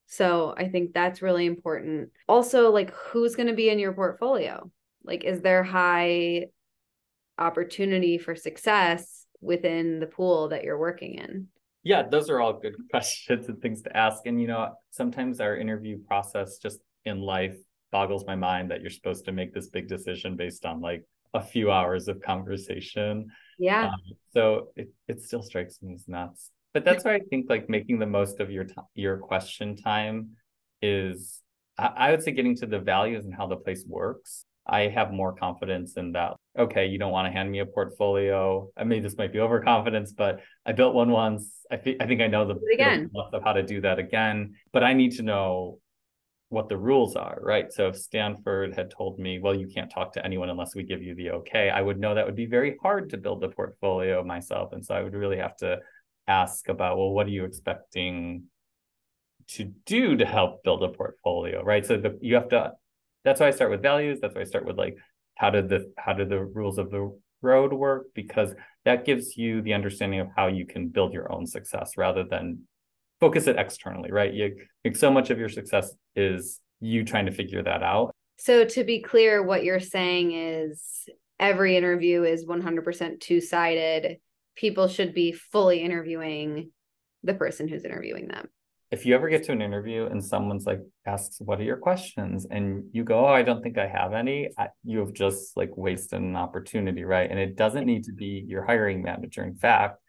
So 0.06 0.54
i 0.58 0.68
think 0.68 0.94
that's 0.94 1.22
really 1.22 1.46
important. 1.46 2.10
Also 2.28 2.72
like 2.72 2.94
who's 2.94 3.36
going 3.36 3.48
to 3.48 3.54
be 3.54 3.70
in 3.70 3.80
your 3.80 3.94
portfolio? 3.94 4.70
Like 5.04 5.24
is 5.24 5.42
there 5.42 5.64
high 5.64 6.48
opportunity 7.38 8.18
for 8.18 8.36
success 8.36 9.26
within 9.42 10.00
the 10.00 10.08
pool 10.08 10.50
that 10.50 10.64
you're 10.64 10.80
working 10.80 11.16
in? 11.16 11.48
Yeah, 11.84 12.04
those 12.04 12.30
are 12.30 12.40
all 12.40 12.54
good 12.60 12.76
questions 12.92 13.48
and 13.48 13.62
things 13.62 13.82
to 13.84 13.96
ask. 13.96 14.26
And, 14.26 14.42
you 14.42 14.48
know, 14.48 14.74
sometimes 14.92 15.40
our 15.40 15.58
interview 15.58 16.00
process 16.00 16.58
just 16.58 16.80
in 17.06 17.20
life 17.20 17.58
boggles 17.92 18.26
my 18.26 18.36
mind 18.36 18.72
that 18.72 18.82
you're 18.82 18.90
supposed 18.90 19.26
to 19.26 19.32
make 19.32 19.54
this 19.54 19.68
big 19.68 19.88
decision 19.88 20.36
based 20.36 20.66
on 20.66 20.82
like 20.82 21.04
a 21.34 21.42
few 21.42 21.72
hours 21.72 22.08
of 22.08 22.22
conversation. 22.22 23.30
Yeah. 23.60 23.88
Um, 23.88 24.02
so 24.32 24.70
it, 24.76 24.90
it 25.08 25.22
still 25.22 25.44
strikes 25.44 25.82
me 25.82 25.94
as 25.94 26.08
nuts. 26.08 26.52
But 26.74 26.86
that's 26.86 27.06
why 27.06 27.16
I 27.16 27.20
think 27.20 27.50
like 27.50 27.70
making 27.70 28.00
the 28.00 28.08
most 28.08 28.40
of 28.40 28.50
your 28.50 28.64
t- 28.64 28.74
your 28.96 29.18
question 29.18 29.76
time 29.78 30.32
is 30.82 31.42
I, 31.78 31.86
I 31.86 32.12
would 32.12 32.24
say 32.24 32.32
getting 32.32 32.56
to 32.58 32.66
the 32.66 32.80
values 32.80 33.26
and 33.26 33.34
how 33.34 33.48
the 33.48 33.58
place 33.58 33.86
works 33.88 34.46
I 34.66 34.88
have 34.88 35.12
more 35.12 35.34
confidence 35.34 35.98
in 35.98 36.14
that. 36.14 36.36
Okay, 36.58 36.86
you 36.86 36.98
don't 36.98 37.12
want 37.12 37.28
to 37.28 37.32
hand 37.32 37.52
me 37.52 37.60
a 37.60 37.66
portfolio. 37.66 38.70
I 38.78 38.84
mean, 38.84 39.04
this 39.04 39.18
might 39.18 39.34
be 39.34 39.40
overconfidence, 39.40 40.14
but 40.14 40.40
I 40.66 40.72
built 40.72 40.96
one 40.96 41.12
once. 41.12 41.66
I, 41.70 41.78
th- 41.78 41.98
I 42.00 42.06
think 42.06 42.22
I 42.22 42.28
know 42.28 42.48
the 42.48 42.56
again 42.74 43.10
of 43.16 43.44
how 43.44 43.54
to 43.54 43.64
do 43.64 43.82
that 43.82 44.00
again. 44.00 44.56
But 44.72 44.84
I 44.84 44.94
need 44.94 45.14
to 45.14 45.24
know 45.24 45.80
what 46.54 46.70
the 46.70 46.78
rules 46.78 47.16
are, 47.16 47.40
right? 47.42 47.74
So 47.74 47.88
if 47.88 47.98
Stanford 47.98 48.76
had 48.76 48.92
told 48.92 49.18
me, 49.18 49.40
well, 49.40 49.56
you 49.56 49.68
can't 49.68 49.90
talk 49.90 50.14
to 50.14 50.24
anyone 50.24 50.52
unless 50.52 50.76
we 50.76 50.84
give 50.84 51.02
you 51.02 51.16
the 51.16 51.32
okay, 51.32 51.72
I 51.72 51.82
would 51.82 52.00
know 52.00 52.14
that 52.14 52.28
would 52.28 52.36
be 52.36 52.46
very 52.46 52.78
hard 52.80 53.10
to 53.10 53.18
build 53.18 53.44
a 53.44 53.50
portfolio 53.50 54.24
myself. 54.24 54.72
And 54.72 54.86
so 54.86 54.94
I 54.94 55.02
would 55.02 55.16
really 55.16 55.38
have 55.38 55.58
to 55.58 55.80
ask 56.28 56.70
about, 56.70 56.98
well, 56.98 57.10
what 57.10 57.26
are 57.26 57.32
you 57.32 57.44
expecting 57.44 58.44
to 59.48 59.64
do 59.88 60.16
to 60.16 60.26
help 60.26 60.64
build 60.64 60.84
a 60.84 60.90
portfolio, 60.90 61.64
right? 61.64 61.84
So 61.84 61.98
the, 61.98 62.20
you 62.22 62.36
have 62.36 62.50
to 62.50 62.74
that's 63.26 63.40
why 63.40 63.48
I 63.48 63.52
start 63.52 63.72
with 63.72 63.82
values. 63.82 64.20
That's 64.22 64.36
why 64.36 64.42
I 64.42 64.46
start 64.46 64.66
with 64.66 64.78
like 64.78 64.96
how 65.36 65.50
did 65.50 65.70
the 65.70 65.92
how 65.98 66.14
did 66.14 66.30
the 66.30 66.44
rules 66.44 66.78
of 66.78 66.92
the 66.92 67.18
road 67.42 67.74
work 67.74 68.06
because 68.14 68.54
that 68.86 69.06
gives 69.06 69.38
you 69.38 69.64
the 69.64 69.74
understanding 69.74 70.20
of 70.20 70.28
how 70.38 70.48
you 70.48 70.68
can 70.68 70.90
build 70.90 71.14
your 71.14 71.32
own 71.32 71.48
success 71.48 71.94
rather 71.98 72.24
than 72.24 72.68
focus 73.24 73.48
it 73.48 73.56
externally 73.58 74.12
right? 74.12 74.34
You 74.34 74.58
like 74.84 74.98
so 74.98 75.10
much 75.10 75.30
of 75.30 75.40
your 75.40 75.48
success 75.48 75.96
is 76.14 76.60
you 76.82 77.06
trying 77.06 77.26
to 77.28 77.32
figure 77.32 77.64
that 77.64 77.82
out. 77.82 78.12
So 78.38 78.66
to 78.66 78.84
be 78.84 79.02
clear 79.02 79.42
what 79.42 79.64
you're 79.64 79.80
saying 79.80 80.34
is 80.34 81.08
every 81.40 81.78
interview 81.78 82.24
is 82.24 82.46
100% 82.46 83.22
two-sided. 83.22 84.18
People 84.56 84.90
should 84.90 85.14
be 85.14 85.32
fully 85.32 85.80
interviewing 85.80 86.72
the 87.24 87.34
person 87.34 87.70
who's 87.70 87.86
interviewing 87.86 88.28
them. 88.28 88.50
If 88.92 89.06
you 89.06 89.16
ever 89.16 89.30
get 89.30 89.44
to 89.46 89.54
an 89.54 89.62
interview 89.62 90.06
and 90.06 90.24
someone's 90.24 90.66
like 90.66 90.82
asks 91.06 91.38
what 91.40 91.62
are 91.62 91.64
your 91.64 91.78
questions? 91.78 92.46
and 92.52 92.84
you 92.92 93.06
go 93.06 93.26
oh 93.26 93.34
i 93.40 93.42
don't 93.42 93.64
think 93.64 93.78
i 93.78 93.88
have 93.88 94.14
any 94.14 94.50
you 94.84 95.00
have 95.00 95.14
just 95.14 95.56
like 95.56 95.72
wasted 95.78 96.20
an 96.20 96.36
opportunity 96.36 97.06
right? 97.06 97.30
And 97.32 97.40
it 97.40 97.56
doesn't 97.56 97.86
need 97.86 98.04
to 98.04 98.14
be 98.14 98.44
your 98.46 98.66
hiring 98.66 99.02
manager. 99.02 99.44
In 99.46 99.56
fact 99.56 100.00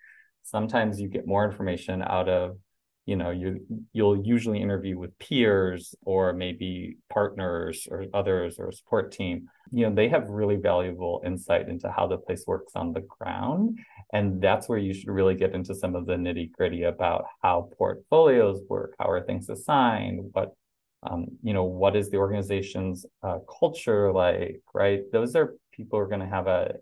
sometimes 0.42 1.00
you 1.00 1.08
get 1.08 1.26
more 1.26 1.44
information 1.50 2.02
out 2.02 2.28
of 2.28 2.58
you 3.06 3.16
know 3.16 3.30
you 3.30 3.60
you'll 3.92 4.24
usually 4.24 4.60
interview 4.60 4.98
with 4.98 5.18
peers 5.18 5.94
or 6.02 6.32
maybe 6.32 6.96
partners 7.12 7.86
or 7.90 8.06
others 8.14 8.56
or 8.58 8.68
a 8.68 8.72
support 8.72 9.12
team. 9.12 9.48
You 9.70 9.88
know 9.88 9.94
they 9.94 10.08
have 10.08 10.28
really 10.28 10.56
valuable 10.56 11.22
insight 11.24 11.68
into 11.68 11.90
how 11.90 12.06
the 12.06 12.16
place 12.18 12.44
works 12.46 12.72
on 12.74 12.92
the 12.92 13.02
ground. 13.02 13.78
And 14.12 14.40
that's 14.40 14.68
where 14.68 14.78
you 14.78 14.94
should 14.94 15.10
really 15.10 15.34
get 15.34 15.54
into 15.54 15.74
some 15.74 15.94
of 15.96 16.06
the 16.06 16.14
nitty 16.14 16.52
gritty 16.52 16.84
about 16.84 17.26
how 17.42 17.70
portfolios 17.76 18.60
work 18.68 18.94
how 18.98 19.10
are 19.10 19.22
things 19.22 19.48
assigned 19.48 20.30
what 20.32 20.54
um, 21.02 21.26
you 21.42 21.52
know 21.52 21.64
what 21.64 21.96
is 21.96 22.10
the 22.10 22.16
organization's 22.16 23.04
uh, 23.22 23.38
culture 23.60 24.12
like 24.12 24.62
right? 24.72 25.00
Those 25.12 25.36
are 25.36 25.54
people 25.72 25.98
who 25.98 26.04
are 26.04 26.08
going 26.08 26.20
to 26.20 26.26
have 26.26 26.46
a 26.46 26.74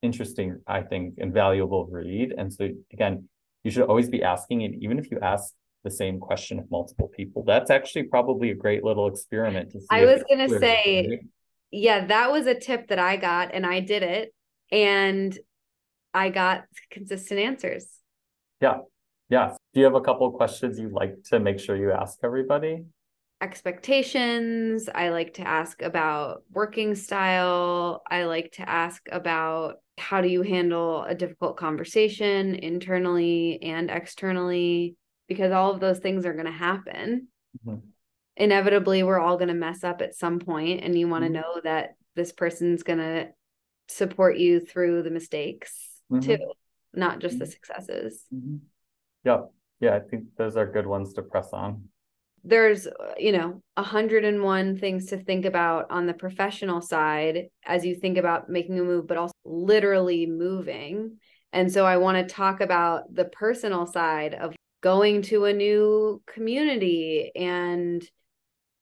interesting 0.00 0.60
i 0.68 0.80
think 0.80 1.14
and 1.18 1.34
valuable 1.34 1.86
read. 1.86 2.32
And 2.38 2.52
so 2.52 2.68
again 2.92 3.28
you 3.68 3.72
should 3.72 3.88
always 3.88 4.08
be 4.08 4.22
asking 4.22 4.64
and 4.64 4.74
even 4.82 4.98
if 4.98 5.10
you 5.10 5.18
ask 5.20 5.54
the 5.84 5.90
same 5.90 6.18
question 6.18 6.58
of 6.58 6.70
multiple 6.70 7.08
people 7.08 7.44
that's 7.46 7.70
actually 7.70 8.02
probably 8.02 8.50
a 8.50 8.54
great 8.54 8.82
little 8.82 9.06
experiment 9.06 9.70
to 9.70 9.78
see 9.80 9.86
i 9.90 10.04
was 10.04 10.22
going 10.28 10.48
to 10.48 10.58
say 10.58 11.20
yeah 11.70 12.06
that 12.06 12.32
was 12.32 12.46
a 12.46 12.54
tip 12.54 12.88
that 12.88 12.98
i 12.98 13.16
got 13.16 13.54
and 13.54 13.64
i 13.64 13.78
did 13.80 14.02
it 14.02 14.34
and 14.72 15.38
i 16.14 16.30
got 16.30 16.64
consistent 16.90 17.38
answers. 17.38 17.86
Yeah 18.60 18.78
yeah. 19.28 19.54
Do 19.74 19.80
you 19.80 19.84
have 19.84 19.94
a 19.94 20.00
couple 20.00 20.26
of 20.26 20.34
questions 20.34 20.78
you'd 20.78 20.92
like 20.92 21.22
to 21.24 21.38
make 21.38 21.60
sure 21.60 21.76
you 21.76 21.92
ask 21.92 22.18
everybody? 22.22 22.84
Expectations. 23.40 24.88
I 24.92 25.10
like 25.10 25.34
to 25.34 25.46
ask 25.46 25.82
about 25.82 26.42
working 26.50 26.94
style. 26.94 28.02
I 28.10 28.24
like 28.24 28.52
to 28.52 28.68
ask 28.68 29.02
about 29.12 29.76
how 29.98 30.20
do 30.20 30.28
you 30.28 30.42
handle 30.42 31.02
a 31.04 31.14
difficult 31.14 31.56
conversation 31.56 32.54
internally 32.54 33.62
and 33.62 33.90
externally 33.90 34.96
because 35.28 35.52
all 35.52 35.72
of 35.72 35.80
those 35.80 35.98
things 35.98 36.24
are 36.24 36.32
going 36.32 36.46
to 36.46 36.52
happen 36.52 37.28
mm-hmm. 37.66 37.78
inevitably 38.36 39.02
we're 39.02 39.18
all 39.18 39.36
going 39.36 39.48
to 39.48 39.54
mess 39.54 39.84
up 39.84 40.00
at 40.00 40.14
some 40.14 40.38
point 40.38 40.82
and 40.82 40.98
you 40.98 41.08
want 41.08 41.24
to 41.24 41.30
mm-hmm. 41.30 41.40
know 41.40 41.60
that 41.62 41.96
this 42.16 42.32
person's 42.32 42.82
going 42.82 42.98
to 42.98 43.28
support 43.88 44.36
you 44.38 44.60
through 44.60 45.02
the 45.02 45.10
mistakes 45.10 46.00
mm-hmm. 46.10 46.20
too 46.20 46.52
not 46.94 47.18
just 47.18 47.38
the 47.38 47.44
mm-hmm. 47.44 47.52
successes 47.52 48.24
mm-hmm. 48.34 48.56
yeah 49.24 49.40
yeah 49.80 49.94
i 49.94 50.00
think 50.00 50.24
those 50.36 50.56
are 50.56 50.66
good 50.66 50.86
ones 50.86 51.12
to 51.14 51.22
press 51.22 51.50
on 51.52 51.82
there's 52.48 52.88
you 53.18 53.32
know 53.32 53.62
101 53.74 54.78
things 54.78 55.06
to 55.06 55.18
think 55.18 55.44
about 55.44 55.90
on 55.90 56.06
the 56.06 56.14
professional 56.14 56.80
side 56.80 57.48
as 57.64 57.84
you 57.84 57.94
think 57.94 58.16
about 58.16 58.48
making 58.48 58.78
a 58.78 58.82
move 58.82 59.06
but 59.06 59.16
also 59.16 59.34
literally 59.44 60.26
moving. 60.26 61.18
And 61.52 61.72
so 61.72 61.86
i 61.86 61.96
want 61.96 62.16
to 62.28 62.34
talk 62.34 62.60
about 62.60 63.14
the 63.14 63.26
personal 63.26 63.86
side 63.86 64.34
of 64.34 64.54
going 64.82 65.22
to 65.22 65.44
a 65.44 65.52
new 65.52 66.22
community 66.26 67.30
and 67.34 68.02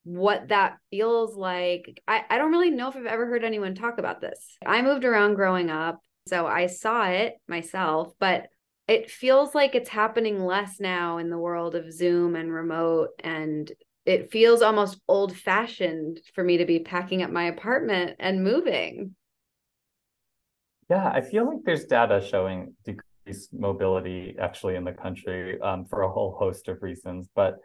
what 0.03 0.47
that 0.47 0.77
feels 0.89 1.35
like. 1.35 2.01
I, 2.07 2.23
I 2.29 2.37
don't 2.37 2.51
really 2.51 2.71
know 2.71 2.89
if 2.89 2.95
i've 2.95 3.05
ever 3.05 3.25
heard 3.25 3.43
anyone 3.43 3.75
talk 3.75 3.97
about 3.97 4.21
this. 4.21 4.57
I 4.65 4.81
moved 4.81 5.03
around 5.03 5.35
growing 5.35 5.69
up 5.69 6.01
so 6.27 6.45
i 6.45 6.67
saw 6.67 7.07
it 7.07 7.35
myself 7.47 8.13
but 8.19 8.47
it 8.87 9.11
feels 9.11 9.53
like 9.53 9.75
it's 9.75 9.89
happening 9.89 10.45
less 10.45 10.79
now 10.79 11.17
in 11.17 11.29
the 11.29 11.37
world 11.37 11.75
of 11.75 11.91
Zoom 11.91 12.35
and 12.35 12.53
remote. 12.53 13.09
And 13.23 13.69
it 14.05 14.31
feels 14.31 14.61
almost 14.61 15.01
old 15.07 15.35
fashioned 15.35 16.21
for 16.33 16.43
me 16.43 16.57
to 16.57 16.65
be 16.65 16.79
packing 16.79 17.21
up 17.21 17.29
my 17.29 17.45
apartment 17.45 18.15
and 18.19 18.43
moving. 18.43 19.15
Yeah, 20.89 21.09
I 21.09 21.19
feel 21.19 21.45
like 21.45 21.63
there's 21.65 21.83
data 21.83 22.25
showing 22.25 22.73
decreased 22.85 23.53
mobility 23.53 24.37
actually 24.39 24.75
in 24.75 24.85
the 24.85 24.93
country 24.93 25.59
um, 25.59 25.85
for 25.85 26.03
a 26.03 26.09
whole 26.09 26.37
host 26.39 26.69
of 26.69 26.81
reasons. 26.81 27.27
But 27.35 27.55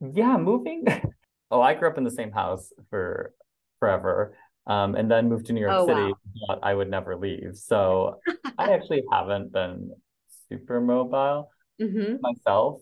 yeah, 0.00 0.38
moving. 0.38 0.84
oh, 1.50 1.60
I 1.60 1.74
grew 1.74 1.90
up 1.90 1.98
in 1.98 2.04
the 2.04 2.10
same 2.10 2.32
house 2.32 2.72
for 2.88 3.34
forever. 3.78 4.34
Um, 4.66 4.94
and 4.94 5.10
then 5.10 5.28
moved 5.28 5.44
to 5.46 5.52
New 5.52 5.60
York 5.60 5.74
oh, 5.74 5.86
City, 5.86 6.14
wow. 6.48 6.58
I 6.62 6.72
would 6.72 6.88
never 6.88 7.16
leave. 7.16 7.56
So 7.56 8.20
I 8.58 8.72
actually 8.72 9.02
haven't 9.12 9.52
been 9.52 9.90
super 10.48 10.80
mobile 10.80 11.50
mm-hmm. 11.80 12.16
myself. 12.20 12.80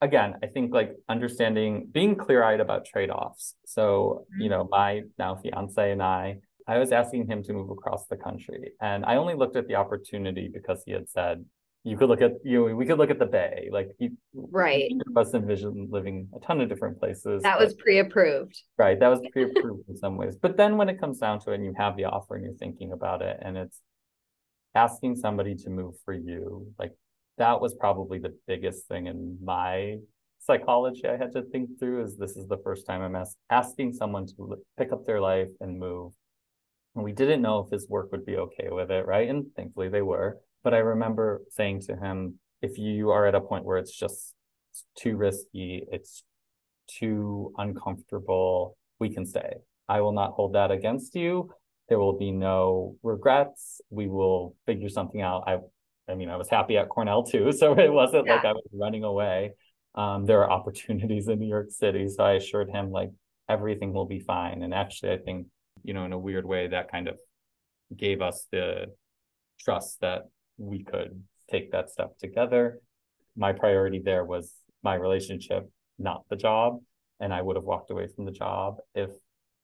Again, 0.00 0.36
I 0.42 0.46
think 0.46 0.72
like 0.72 0.96
understanding, 1.08 1.88
being 1.92 2.16
clear 2.16 2.42
eyed 2.42 2.60
about 2.60 2.86
trade 2.86 3.10
offs. 3.10 3.54
So, 3.66 4.24
mm-hmm. 4.32 4.42
you 4.42 4.48
know, 4.48 4.68
my 4.70 5.02
now 5.18 5.36
fiance 5.36 5.90
and 5.90 6.02
I, 6.02 6.38
I 6.66 6.78
was 6.78 6.92
asking 6.92 7.26
him 7.26 7.42
to 7.44 7.52
move 7.52 7.70
across 7.70 8.06
the 8.06 8.16
country. 8.16 8.72
And 8.80 9.04
I 9.04 9.16
only 9.16 9.34
looked 9.34 9.56
at 9.56 9.66
the 9.68 9.74
opportunity 9.74 10.50
because 10.52 10.82
he 10.86 10.92
had 10.92 11.08
said, 11.08 11.44
you 11.82 11.96
could 11.96 12.08
look 12.08 12.20
at 12.20 12.32
you 12.44 12.68
know, 12.68 12.74
we 12.74 12.84
could 12.84 12.98
look 12.98 13.10
at 13.10 13.18
the 13.18 13.26
bay 13.26 13.68
like 13.72 13.90
he, 13.98 14.10
right 14.34 14.92
must 15.06 15.34
envision 15.34 15.88
living 15.90 16.28
a 16.36 16.40
ton 16.40 16.60
of 16.60 16.68
different 16.68 16.98
places 16.98 17.42
that 17.42 17.58
but, 17.58 17.64
was 17.64 17.74
pre-approved 17.74 18.62
right 18.76 19.00
that 19.00 19.08
was 19.08 19.20
pre-approved 19.32 19.88
in 19.88 19.96
some 19.96 20.16
ways 20.16 20.36
but 20.36 20.56
then 20.56 20.76
when 20.76 20.88
it 20.88 21.00
comes 21.00 21.18
down 21.18 21.40
to 21.40 21.52
it 21.52 21.56
and 21.56 21.64
you 21.64 21.72
have 21.76 21.96
the 21.96 22.04
offer 22.04 22.34
and 22.34 22.44
you're 22.44 22.54
thinking 22.54 22.92
about 22.92 23.22
it 23.22 23.38
and 23.40 23.56
it's 23.56 23.80
asking 24.74 25.16
somebody 25.16 25.54
to 25.56 25.70
move 25.70 25.94
for 26.04 26.14
you, 26.14 26.72
like 26.78 26.92
that 27.38 27.60
was 27.60 27.74
probably 27.74 28.18
the 28.18 28.36
biggest 28.46 28.86
thing 28.86 29.06
in 29.06 29.38
my 29.42 29.96
psychology 30.38 31.06
I 31.06 31.16
had 31.16 31.32
to 31.32 31.42
think 31.42 31.78
through 31.78 32.04
is 32.04 32.16
this 32.16 32.36
is 32.36 32.46
the 32.46 32.58
first 32.58 32.86
time 32.86 33.02
I'm 33.02 33.16
as- 33.16 33.36
asking 33.50 33.92
someone 33.92 34.26
to 34.26 34.56
pick 34.78 34.92
up 34.92 35.06
their 35.06 35.20
life 35.20 35.50
and 35.60 35.78
move. 35.78 36.12
And 36.94 37.04
we 37.04 37.12
didn't 37.12 37.42
know 37.42 37.60
if 37.60 37.70
his 37.70 37.88
work 37.88 38.10
would 38.10 38.26
be 38.26 38.36
okay 38.36 38.68
with 38.70 38.90
it, 38.90 39.06
right? 39.06 39.28
And 39.28 39.46
thankfully 39.54 39.88
they 39.88 40.02
were. 40.02 40.38
But 40.64 40.74
I 40.74 40.78
remember 40.78 41.42
saying 41.50 41.82
to 41.82 41.96
him, 41.96 42.38
if 42.62 42.78
you 42.78 43.10
are 43.10 43.26
at 43.26 43.34
a 43.34 43.40
point 43.40 43.64
where 43.64 43.78
it's 43.78 43.96
just 43.96 44.34
too 44.96 45.16
risky, 45.16 45.84
it's 45.90 46.24
too 46.86 47.54
uncomfortable, 47.58 48.76
we 48.98 49.08
can 49.10 49.24
stay. 49.24 49.54
I 49.88 50.00
will 50.00 50.12
not 50.12 50.32
hold 50.32 50.54
that 50.54 50.70
against 50.70 51.14
you. 51.14 51.50
There 51.90 51.98
will 51.98 52.18
be 52.18 52.30
no 52.30 52.96
regrets. 53.02 53.82
We 53.90 54.06
will 54.06 54.56
figure 54.64 54.88
something 54.88 55.20
out. 55.20 55.44
I 55.46 55.58
I 56.10 56.14
mean, 56.14 56.30
I 56.30 56.36
was 56.36 56.48
happy 56.48 56.78
at 56.78 56.88
Cornell 56.88 57.24
too, 57.24 57.52
so 57.60 57.78
it 57.78 57.92
wasn't 57.92 58.26
yeah. 58.26 58.36
like 58.36 58.44
I 58.46 58.52
was 58.52 58.64
running 58.72 59.04
away. 59.04 59.52
Um, 59.94 60.24
there 60.24 60.42
are 60.42 60.50
opportunities 60.50 61.28
in 61.28 61.38
New 61.38 61.48
York 61.48 61.70
City, 61.70 62.08
so 62.08 62.24
I 62.24 62.32
assured 62.34 62.70
him 62.70 62.90
like 62.90 63.10
everything 63.48 63.92
will 63.92 64.06
be 64.06 64.20
fine. 64.20 64.62
And 64.62 64.72
actually, 64.72 65.12
I 65.12 65.18
think 65.18 65.48
you 65.82 65.92
know, 65.92 66.04
in 66.04 66.12
a 66.12 66.18
weird 66.18 66.46
way, 66.46 66.68
that 66.68 66.90
kind 66.90 67.08
of 67.08 67.18
gave 67.96 68.22
us 68.22 68.46
the 68.52 68.86
trust 69.58 70.00
that 70.00 70.22
we 70.58 70.84
could 70.84 71.22
take 71.50 71.72
that 71.72 71.90
step 71.90 72.16
together. 72.18 72.80
My 73.36 73.52
priority 73.52 74.00
there 74.04 74.24
was 74.24 74.52
my 74.82 74.94
relationship, 74.94 75.68
not 75.98 76.22
the 76.30 76.36
job, 76.36 76.80
and 77.18 77.32
I 77.32 77.42
would 77.42 77.56
have 77.56 77.64
walked 77.64 77.90
away 77.90 78.08
from 78.14 78.24
the 78.24 78.32
job 78.32 78.76
if 78.94 79.10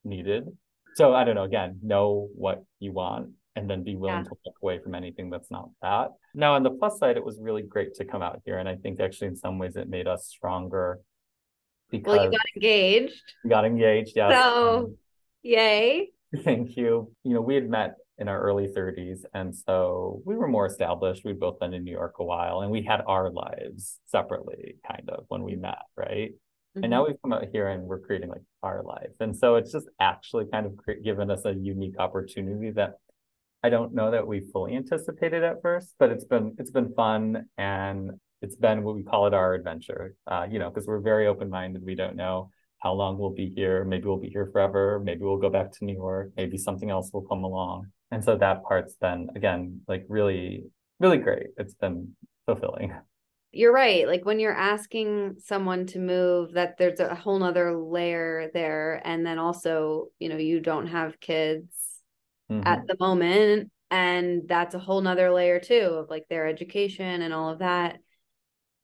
needed. 0.04 0.48
So 0.96 1.14
I 1.14 1.24
don't 1.24 1.34
know, 1.34 1.44
again, 1.44 1.78
know 1.82 2.28
what 2.34 2.64
you 2.80 2.92
want 2.92 3.30
and 3.54 3.68
then 3.68 3.84
be 3.84 3.96
willing 3.96 4.16
yeah. 4.16 4.22
to 4.24 4.36
walk 4.44 4.54
away 4.62 4.78
from 4.78 4.94
anything 4.94 5.30
that's 5.30 5.50
not 5.50 5.68
that. 5.82 6.08
Now, 6.34 6.54
on 6.54 6.62
the 6.62 6.70
plus 6.70 6.98
side, 6.98 7.16
it 7.16 7.24
was 7.24 7.38
really 7.40 7.62
great 7.62 7.94
to 7.94 8.04
come 8.04 8.22
out 8.22 8.40
here. 8.44 8.58
And 8.58 8.68
I 8.68 8.76
think 8.76 8.98
actually, 9.00 9.28
in 9.28 9.36
some 9.36 9.58
ways, 9.58 9.76
it 9.76 9.88
made 9.88 10.06
us 10.06 10.26
stronger. 10.26 11.00
Because 11.90 12.16
well, 12.16 12.24
you 12.24 12.30
got 12.30 12.46
engaged. 12.56 13.22
Got 13.48 13.64
engaged, 13.66 14.12
yeah. 14.16 14.42
So, 14.42 14.76
um, 14.76 14.96
yay. 15.42 16.08
Thank 16.44 16.76
you. 16.76 17.12
You 17.24 17.34
know, 17.34 17.40
we 17.40 17.54
had 17.54 17.68
met 17.68 17.96
in 18.18 18.28
our 18.28 18.40
early 18.40 18.66
30s. 18.66 19.20
And 19.34 19.54
so 19.54 20.22
we 20.24 20.34
were 20.34 20.48
more 20.48 20.66
established. 20.66 21.24
We'd 21.24 21.38
both 21.38 21.58
been 21.58 21.74
in 21.74 21.84
New 21.84 21.92
York 21.92 22.14
a 22.18 22.24
while 22.24 22.60
and 22.60 22.70
we 22.70 22.82
had 22.82 23.02
our 23.06 23.30
lives 23.30 23.98
separately, 24.06 24.76
kind 24.86 25.10
of, 25.10 25.24
when 25.28 25.42
we 25.42 25.56
met, 25.56 25.82
right? 25.96 26.32
Mm-hmm. 26.76 26.84
And 26.84 26.90
now 26.90 27.02
mm-hmm. 27.02 27.12
we've 27.12 27.22
come 27.22 27.32
out 27.32 27.46
here 27.52 27.68
and 27.68 27.84
we're 27.84 28.00
creating 28.00 28.28
like 28.28 28.42
our 28.62 28.82
life. 28.82 29.12
And 29.20 29.34
so 29.36 29.56
it's 29.56 29.72
just 29.72 29.88
actually 29.98 30.44
kind 30.52 30.66
of 30.66 30.76
cre- 30.76 31.00
given 31.02 31.30
us 31.30 31.44
a 31.44 31.54
unique 31.54 31.98
opportunity 31.98 32.70
that 32.72 32.98
I 33.62 33.70
don't 33.70 33.94
know 33.94 34.10
that 34.10 34.26
we 34.26 34.42
fully 34.52 34.76
anticipated 34.76 35.42
at 35.42 35.62
first, 35.62 35.94
but 35.98 36.10
it's 36.10 36.24
been 36.24 36.54
it's 36.58 36.70
been 36.70 36.92
fun 36.94 37.46
and 37.56 38.12
it's 38.42 38.56
been 38.56 38.82
what 38.82 38.94
we 38.94 39.02
call 39.02 39.26
it 39.26 39.34
our 39.34 39.54
adventure. 39.54 40.14
Uh, 40.26 40.46
you 40.50 40.58
know, 40.58 40.68
because 40.68 40.86
we're 40.86 41.00
very 41.00 41.26
open 41.26 41.48
minded. 41.48 41.82
We 41.84 41.94
don't 41.94 42.16
know 42.16 42.50
how 42.78 42.92
long 42.92 43.18
we'll 43.18 43.30
be 43.30 43.52
here. 43.54 43.84
Maybe 43.84 44.04
we'll 44.04 44.18
be 44.18 44.28
here 44.28 44.48
forever. 44.52 45.00
Maybe 45.02 45.22
we'll 45.22 45.38
go 45.38 45.50
back 45.50 45.72
to 45.72 45.84
New 45.84 45.94
York. 45.94 46.32
Maybe 46.36 46.58
something 46.58 46.90
else 46.90 47.10
will 47.12 47.22
come 47.22 47.42
along. 47.42 47.86
And 48.10 48.22
so 48.22 48.36
that 48.36 48.62
part's 48.64 48.94
been, 48.94 49.28
again, 49.34 49.80
like 49.88 50.04
really, 50.08 50.66
really 51.00 51.18
great. 51.18 51.48
It's 51.56 51.74
been 51.74 52.14
fulfilling. 52.44 52.94
You're 53.56 53.72
right. 53.72 54.06
Like 54.06 54.24
when 54.24 54.38
you're 54.38 54.56
asking 54.56 55.36
someone 55.44 55.86
to 55.86 55.98
move, 55.98 56.52
that 56.52 56.76
there's 56.78 57.00
a 57.00 57.14
whole 57.14 57.38
nother 57.38 57.76
layer 57.76 58.50
there. 58.52 59.00
And 59.04 59.24
then 59.24 59.38
also, 59.38 60.08
you 60.18 60.28
know, 60.28 60.36
you 60.36 60.60
don't 60.60 60.86
have 60.88 61.20
kids 61.20 61.72
mm-hmm. 62.50 62.66
at 62.66 62.86
the 62.86 62.96
moment. 63.00 63.70
And 63.90 64.42
that's 64.46 64.74
a 64.74 64.80
whole 64.80 65.00
nother 65.00 65.32
layer 65.32 65.60
too 65.60 65.96
of 65.98 66.10
like 66.10 66.26
their 66.28 66.46
education 66.46 67.22
and 67.22 67.32
all 67.32 67.50
of 67.50 67.60
that 67.60 67.98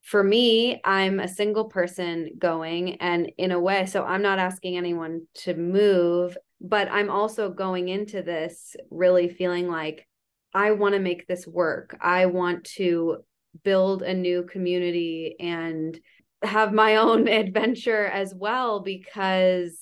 for 0.02 0.22
me, 0.22 0.80
I'm 0.84 1.20
a 1.20 1.28
single 1.28 1.66
person 1.66 2.32
going, 2.38 2.96
and 2.96 3.30
in 3.38 3.52
a 3.52 3.60
way, 3.60 3.86
so 3.86 4.04
I'm 4.04 4.22
not 4.22 4.40
asking 4.40 4.76
anyone 4.76 5.26
to 5.44 5.54
move, 5.54 6.36
but 6.60 6.88
I'm 6.90 7.08
also 7.08 7.50
going 7.50 7.88
into 7.88 8.22
this 8.22 8.76
really 8.90 9.28
feeling 9.28 9.68
like 9.68 10.06
I 10.52 10.72
want 10.72 10.94
to 10.94 11.00
make 11.00 11.26
this 11.26 11.46
work. 11.46 11.96
I 12.00 12.26
want 12.26 12.64
to 12.76 13.18
build 13.64 14.02
a 14.02 14.14
new 14.14 14.44
community 14.44 15.36
and 15.40 15.98
have 16.42 16.72
my 16.72 16.96
own 16.96 17.28
adventure 17.28 18.06
as 18.06 18.34
well, 18.34 18.80
because 18.80 19.78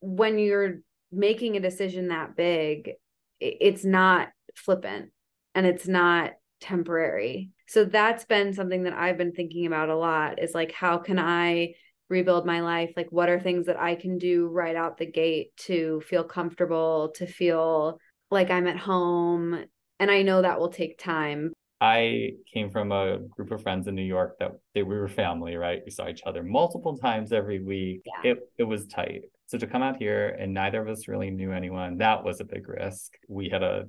when 0.00 0.38
you're 0.38 0.80
making 1.10 1.56
a 1.56 1.60
decision 1.60 2.08
that 2.08 2.36
big, 2.36 2.92
it's 3.40 3.84
not 3.84 4.28
flippant 4.54 5.10
and 5.54 5.66
it's 5.66 5.86
not 5.86 6.32
temporary 6.60 7.50
so 7.68 7.84
that's 7.84 8.24
been 8.24 8.54
something 8.54 8.84
that 8.84 8.94
I've 8.94 9.18
been 9.18 9.32
thinking 9.32 9.66
about 9.66 9.90
a 9.90 9.96
lot 9.96 10.42
is 10.42 10.54
like, 10.54 10.72
how 10.72 10.96
can 10.96 11.18
I 11.18 11.74
rebuild 12.08 12.46
my 12.46 12.62
life? 12.62 12.92
Like, 12.96 13.12
what 13.12 13.28
are 13.28 13.38
things 13.38 13.66
that 13.66 13.78
I 13.78 13.94
can 13.94 14.16
do 14.16 14.48
right 14.48 14.74
out 14.74 14.96
the 14.96 15.04
gate 15.04 15.54
to 15.66 16.00
feel 16.08 16.24
comfortable, 16.24 17.12
to 17.16 17.26
feel 17.26 18.00
like 18.30 18.50
I'm 18.50 18.66
at 18.66 18.78
home? 18.78 19.66
And 20.00 20.10
I 20.10 20.22
know 20.22 20.40
that 20.40 20.58
will 20.58 20.70
take 20.70 20.98
time. 20.98 21.52
I 21.80 22.32
came 22.52 22.70
from 22.70 22.90
a 22.90 23.18
group 23.18 23.52
of 23.52 23.62
friends 23.62 23.86
in 23.86 23.94
New 23.94 24.02
York 24.02 24.36
that 24.40 24.52
they, 24.74 24.82
we 24.82 24.98
were 24.98 25.08
family, 25.08 25.56
right? 25.56 25.80
We 25.84 25.92
saw 25.92 26.08
each 26.08 26.22
other 26.26 26.42
multiple 26.42 26.96
times 26.96 27.32
every 27.32 27.62
week. 27.62 28.02
Yeah. 28.04 28.32
It 28.32 28.38
it 28.58 28.64
was 28.64 28.86
tight. 28.86 29.22
So 29.46 29.58
to 29.58 29.66
come 29.66 29.82
out 29.82 29.96
here 29.96 30.36
and 30.38 30.52
neither 30.52 30.80
of 30.82 30.88
us 30.88 31.08
really 31.08 31.30
knew 31.30 31.52
anyone, 31.52 31.98
that 31.98 32.24
was 32.24 32.40
a 32.40 32.44
big 32.44 32.68
risk. 32.68 33.12
We 33.28 33.48
had 33.48 33.62
a 33.62 33.86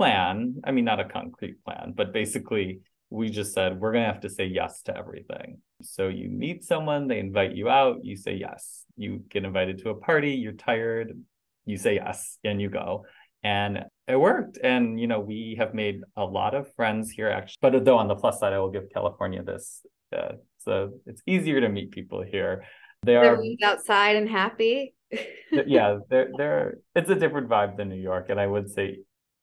plan. 0.00 0.54
I 0.64 0.70
mean, 0.70 0.86
not 0.86 0.98
a 0.98 1.04
concrete 1.04 1.62
plan, 1.62 1.92
but 1.94 2.10
basically, 2.10 2.80
we 3.10 3.28
just 3.28 3.52
said 3.52 3.78
we're 3.78 3.92
going 3.92 4.04
to 4.04 4.12
have 4.12 4.22
to 4.22 4.30
say 4.30 4.46
yes 4.46 4.80
to 4.82 4.96
everything. 4.96 5.58
So 5.82 6.08
you 6.08 6.30
meet 6.30 6.64
someone, 6.64 7.06
they 7.06 7.18
invite 7.18 7.54
you 7.54 7.68
out, 7.68 7.96
you 8.02 8.16
say 8.16 8.34
yes. 8.34 8.84
You 8.96 9.22
get 9.28 9.44
invited 9.44 9.78
to 9.82 9.90
a 9.90 9.94
party, 9.94 10.30
you're 10.32 10.52
tired, 10.52 11.12
you 11.66 11.76
say 11.76 11.96
yes, 11.96 12.38
and 12.44 12.62
you 12.62 12.70
go. 12.70 13.04
And 13.42 13.84
it 14.06 14.16
worked. 14.16 14.58
And, 14.62 15.00
you 15.00 15.06
know, 15.06 15.20
we 15.20 15.56
have 15.58 15.74
made 15.74 16.00
a 16.16 16.24
lot 16.24 16.54
of 16.54 16.72
friends 16.74 17.10
here, 17.10 17.28
actually. 17.28 17.58
But 17.62 17.84
though 17.84 17.98
on 17.98 18.08
the 18.08 18.16
plus 18.16 18.40
side, 18.40 18.52
I 18.52 18.58
will 18.58 18.70
give 18.70 18.84
California 18.92 19.42
this. 19.42 19.82
Uh, 20.14 20.32
so 20.58 20.90
it's 21.06 21.22
easier 21.26 21.60
to 21.60 21.68
meet 21.68 21.90
people 21.90 22.22
here. 22.22 22.64
They 23.02 23.16
are 23.16 23.42
outside 23.64 24.16
and 24.16 24.28
happy. 24.28 24.94
yeah, 25.52 25.98
they're 26.10 26.30
they're 26.36 26.74
it's 26.94 27.08
a 27.08 27.14
different 27.14 27.48
vibe 27.48 27.76
than 27.76 27.88
New 27.88 27.96
York. 27.96 28.26
And 28.28 28.38
I 28.38 28.46
would 28.46 28.70
say 28.70 28.98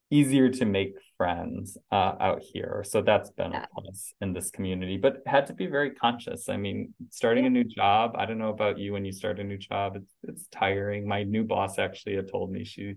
easier 0.09 0.49
to 0.49 0.65
make 0.65 0.93
friends 1.17 1.77
uh, 1.91 2.13
out 2.19 2.41
here. 2.41 2.83
So 2.87 3.01
that's 3.01 3.29
been 3.31 3.51
yeah. 3.51 3.63
a 3.63 3.81
plus 3.81 4.13
in 4.21 4.33
this 4.33 4.51
community, 4.51 4.97
but 4.97 5.23
had 5.25 5.47
to 5.47 5.53
be 5.53 5.65
very 5.65 5.91
conscious. 5.91 6.47
I 6.47 6.57
mean, 6.57 6.93
starting 7.09 7.45
a 7.45 7.49
new 7.49 7.63
job, 7.63 8.15
I 8.17 8.25
don't 8.25 8.37
know 8.37 8.49
about 8.49 8.77
you 8.77 8.93
when 8.93 9.03
you 9.03 9.11
start 9.11 9.39
a 9.39 9.43
new 9.43 9.57
job, 9.57 9.97
it's, 9.97 10.13
it's 10.23 10.47
tiring. 10.49 11.07
My 11.07 11.23
new 11.23 11.43
boss 11.43 11.77
actually 11.77 12.15
had 12.15 12.31
told 12.31 12.51
me, 12.51 12.63
she 12.63 12.95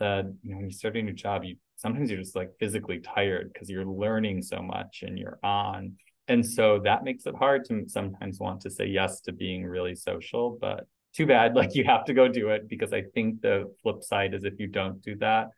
said, 0.00 0.36
you 0.42 0.50
know, 0.50 0.56
when 0.56 0.66
you 0.66 0.72
start 0.72 0.96
a 0.96 1.02
new 1.02 1.12
job, 1.12 1.44
you 1.44 1.56
sometimes 1.76 2.10
you're 2.10 2.20
just 2.20 2.36
like 2.36 2.50
physically 2.58 3.00
tired 3.00 3.50
because 3.52 3.70
you're 3.70 3.86
learning 3.86 4.42
so 4.42 4.60
much 4.60 5.02
and 5.06 5.18
you're 5.18 5.38
on. 5.42 5.94
And 6.28 6.44
so 6.46 6.80
that 6.84 7.04
makes 7.04 7.26
it 7.26 7.34
hard 7.34 7.64
to 7.66 7.84
sometimes 7.88 8.38
want 8.38 8.60
to 8.62 8.70
say 8.70 8.86
yes 8.86 9.20
to 9.22 9.32
being 9.32 9.64
really 9.64 9.94
social, 9.94 10.58
but 10.60 10.86
too 11.14 11.26
bad. 11.26 11.54
Like 11.60 11.74
you 11.74 11.84
have 11.84 12.04
to 12.06 12.14
go 12.14 12.28
do 12.28 12.50
it 12.50 12.68
because 12.68 12.92
I 12.92 13.02
think 13.14 13.40
the 13.40 13.72
flip 13.82 14.02
side 14.02 14.34
is 14.34 14.44
if 14.44 14.58
you 14.58 14.68
don't 14.68 15.02
do 15.02 15.16
that, 15.16 15.48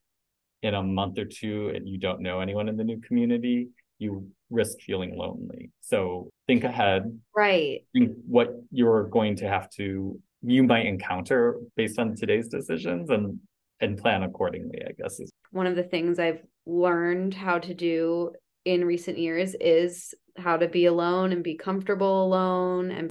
in 0.63 0.75
a 0.75 0.83
month 0.83 1.19
or 1.19 1.25
two 1.25 1.73
and 1.75 1.89
you 1.89 1.99
don't 1.99 2.21
know 2.21 2.41
anyone 2.41 2.69
in 2.69 2.77
the 2.77 2.85
new 2.85 3.01
community, 3.01 3.69
you 3.99 4.31
risk 4.51 4.79
feeling 4.81 5.17
lonely. 5.17 5.71
So 5.81 6.31
think 6.47 6.65
ahead. 6.65 7.19
Right. 7.37 7.85
Think 7.93 8.13
what 8.27 8.51
you're 8.71 9.05
going 9.09 9.37
to 9.37 9.49
have 9.49 9.69
to 9.71 10.21
you 10.45 10.63
might 10.65 10.87
encounter 10.87 11.59
based 11.77 11.99
on 11.99 12.17
today's 12.17 12.49
decisions 12.49 13.11
and 13.11 13.39
and 13.83 13.99
plan 13.99 14.23
accordingly, 14.23 14.81
I 14.87 14.93
guess 14.93 15.21
is 15.21 15.31
one 15.51 15.67
of 15.67 15.77
the 15.77 15.83
things 15.83 16.19
I've 16.19 16.43
learned 16.65 17.35
how 17.35 17.59
to 17.59 17.75
do 17.75 18.33
in 18.65 18.85
recent 18.85 19.19
years 19.19 19.55
is 19.61 20.15
how 20.39 20.57
to 20.57 20.69
be 20.69 20.87
alone 20.87 21.33
and 21.33 21.43
be 21.43 21.57
comfortable 21.57 22.25
alone 22.25 22.91
and 22.91 23.11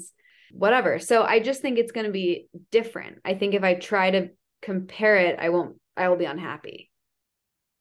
whatever. 0.52 0.98
So 0.98 1.24
I 1.24 1.40
just 1.40 1.62
think 1.62 1.78
it's 1.78 1.92
going 1.92 2.06
to 2.06 2.12
be 2.12 2.48
different. 2.72 3.18
I 3.24 3.36
think 3.36 3.54
if 3.54 3.64
I 3.64 3.76
try 3.76 4.12
to 4.12 4.30
compare 4.62 5.18
it, 5.18 5.38
I 5.40 5.50
won't 5.50 5.78
I 5.98 6.10
will 6.10 6.18
be 6.18 6.26
unhappy. 6.26 6.90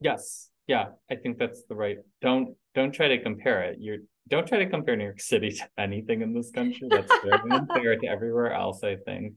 Yes. 0.01 0.49
Yeah. 0.67 0.87
I 1.11 1.15
think 1.15 1.39
that's 1.39 1.63
the 1.69 1.75
right. 1.75 1.99
Don't 2.21 2.57
don't 2.75 2.93
try 2.93 3.09
to 3.09 3.23
compare 3.23 3.63
it. 3.63 3.79
You're 3.81 3.99
don't 4.29 4.47
try 4.47 4.59
to 4.59 4.69
compare 4.69 4.97
New 4.97 5.05
York 5.05 5.21
City 5.21 5.51
to 5.53 5.69
anything 5.79 6.23
in 6.23 6.35
this 6.35 6.51
country. 6.51 6.89
That's 6.91 7.13
very 7.23 7.51
unfair 7.51 7.97
to 7.97 8.07
everywhere 8.07 8.53
else, 8.53 8.83
I 8.83 8.97
think. 8.97 9.35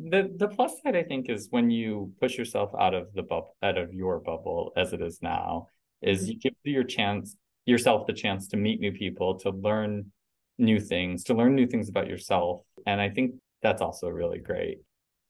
The 0.00 0.32
the 0.36 0.48
plus 0.48 0.80
side 0.82 0.96
I 0.96 1.02
think 1.02 1.28
is 1.28 1.48
when 1.50 1.70
you 1.70 2.12
push 2.20 2.38
yourself 2.38 2.70
out 2.78 2.94
of 2.94 3.12
the 3.14 3.22
bubble 3.22 3.56
out 3.62 3.78
of 3.78 3.92
your 3.92 4.20
bubble 4.20 4.72
as 4.76 4.92
it 4.92 5.02
is 5.02 5.20
now, 5.22 5.68
is 6.02 6.22
mm-hmm. 6.22 6.30
you 6.30 6.38
give 6.38 6.54
your 6.64 6.84
chance 6.84 7.36
yourself 7.66 8.06
the 8.06 8.12
chance 8.12 8.48
to 8.48 8.56
meet 8.56 8.80
new 8.80 8.92
people, 8.92 9.38
to 9.40 9.50
learn 9.50 10.12
new 10.58 10.80
things, 10.80 11.24
to 11.24 11.34
learn 11.34 11.54
new 11.54 11.66
things 11.66 11.88
about 11.88 12.08
yourself. 12.08 12.62
And 12.86 13.00
I 13.00 13.10
think 13.10 13.34
that's 13.62 13.82
also 13.82 14.08
really 14.08 14.38
great. 14.38 14.78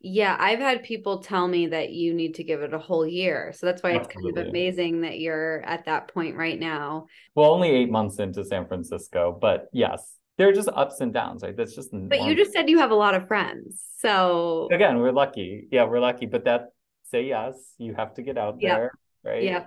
Yeah, 0.00 0.37
I've 0.38 0.61
had 0.61 0.85
people 0.85 1.18
tell 1.18 1.48
me 1.48 1.66
that 1.68 1.90
you 1.90 2.14
need 2.14 2.37
to 2.37 2.44
give 2.44 2.62
it 2.62 2.72
a 2.72 2.78
whole 2.78 3.04
year. 3.04 3.52
So 3.57 3.66
that's 3.66 3.83
why 3.83 3.92
it's 3.92 4.07
kind 4.07 4.38
of 4.38 4.46
amazing 4.46 5.00
that 5.00 5.18
you're 5.18 5.61
at 5.62 5.87
that 5.87 6.07
point 6.14 6.37
right 6.37 6.59
now. 6.59 7.07
Well, 7.35 7.50
only 7.50 7.70
eight 7.70 7.90
months 7.90 8.20
into 8.20 8.44
San 8.44 8.68
Francisco, 8.68 9.37
but 9.40 9.66
yes, 9.72 10.17
there 10.38 10.48
are 10.48 10.53
just 10.53 10.68
ups 10.68 11.01
and 11.01 11.12
downs, 11.12 11.42
right? 11.42 11.57
That's 11.57 11.74
just. 11.74 11.90
But 11.92 12.22
you 12.22 12.35
just 12.35 12.53
said 12.53 12.70
you 12.70 12.79
have 12.79 12.92
a 12.92 12.96
lot 12.96 13.14
of 13.14 13.27
friends. 13.27 13.83
So 13.98 14.68
again, 14.72 14.98
we're 14.98 15.12
lucky. 15.12 15.68
Yeah, 15.70 15.85
we're 15.85 16.01
lucky. 16.01 16.27
But 16.27 16.44
that 16.44 16.68
say 17.05 17.24
yes, 17.24 17.74
you 17.77 17.94
have 17.94 18.14
to 18.14 18.22
get 18.22 18.38
out 18.38 18.61
there, 18.61 18.92
right? 19.24 19.42
Yeah. 19.42 19.66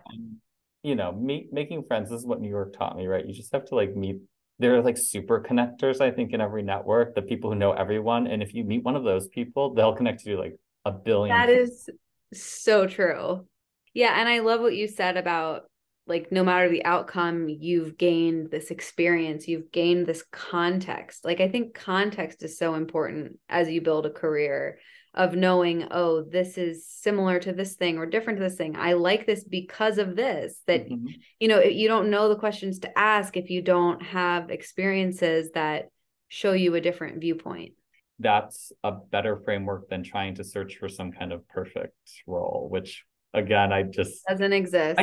You 0.84 0.96
know, 0.96 1.12
meet 1.12 1.54
making 1.54 1.84
friends 1.84 2.10
this 2.10 2.22
is 2.22 2.26
what 2.26 2.42
New 2.42 2.50
York 2.50 2.74
taught 2.76 2.98
me, 2.98 3.06
right? 3.06 3.26
You 3.26 3.34
just 3.34 3.52
have 3.52 3.66
to 3.66 3.76
like 3.76 3.96
meet 3.96 4.18
there 4.62 4.76
are 4.76 4.82
like 4.82 4.98
super 4.98 5.42
connectors, 5.42 6.02
I 6.02 6.12
think, 6.12 6.34
in 6.34 6.40
every 6.40 6.62
network, 6.62 7.16
the 7.16 7.22
people 7.22 7.50
who 7.50 7.56
know 7.56 7.72
everyone. 7.72 8.28
And 8.28 8.44
if 8.44 8.54
you 8.54 8.64
meet 8.64 8.84
one 8.84 8.96
of 8.96 9.04
those 9.04 9.28
people, 9.28 9.74
they'll 9.74 9.96
connect 9.96 10.24
you 10.24 10.36
to 10.36 10.42
like 10.42 10.60
a 10.86 10.92
billion. 10.92 11.36
That 11.36 11.48
people. 11.50 11.64
is 11.64 11.90
so 12.34 12.86
true. 12.86 13.48
Yeah. 13.94 14.20
And 14.20 14.30
I 14.30 14.40
love 14.40 14.62
what 14.62 14.76
you 14.76 14.88
said 14.88 15.18
about 15.18 15.64
like 16.08 16.32
no 16.32 16.44
matter 16.44 16.70
the 16.70 16.86
outcome, 16.86 17.48
you've 17.48 17.98
gained 17.98 18.50
this 18.52 18.72
experience, 18.72 19.48
you've 19.48 19.72
gained 19.72 20.06
this 20.06 20.24
context. 20.32 21.24
Like 21.24 21.40
I 21.40 21.48
think 21.48 21.74
context 21.74 22.44
is 22.44 22.58
so 22.58 22.74
important 22.74 23.40
as 23.48 23.70
you 23.70 23.82
build 23.82 24.06
a 24.06 24.12
career 24.12 24.80
of 25.14 25.36
knowing, 25.36 25.88
oh, 25.92 26.24
this 26.24 26.58
is 26.58 26.88
similar 26.88 27.40
to 27.40 27.52
this 27.52 27.76
thing 27.76 27.98
or 27.98 28.06
different 28.06 28.40
to 28.40 28.44
this 28.44 28.56
thing. 28.56 28.76
I 28.78 28.94
like 28.94 29.26
this 29.26 29.44
because 29.44 29.98
of 29.98 30.16
this. 30.16 30.62
That, 30.68 30.88
mm-hmm. 30.88 31.06
you 31.40 31.48
know, 31.48 31.62
you 31.62 31.88
don't 31.88 32.10
know 32.10 32.30
the 32.30 32.38
questions 32.38 32.80
to 32.80 32.98
ask 32.98 33.36
if 33.36 33.50
you 33.50 33.62
don't 33.62 34.02
have 34.02 34.50
experiences 34.50 35.52
that 35.54 35.90
show 36.30 36.54
you 36.54 36.76
a 36.76 36.82
different 36.82 37.20
viewpoint. 37.20 37.74
That's 38.20 38.72
a 38.84 38.92
better 38.92 39.38
framework 39.44 39.90
than 39.90 40.04
trying 40.04 40.36
to 40.36 40.44
search 40.44 40.78
for 40.78 40.88
some 40.88 41.12
kind 41.12 41.34
of 41.34 41.48
perfect 41.50 41.98
role, 42.26 42.68
which 42.72 43.04
again, 43.34 43.74
I 43.74 43.84
just 43.84 44.26
doesn't 44.28 44.54
exist. 44.54 45.00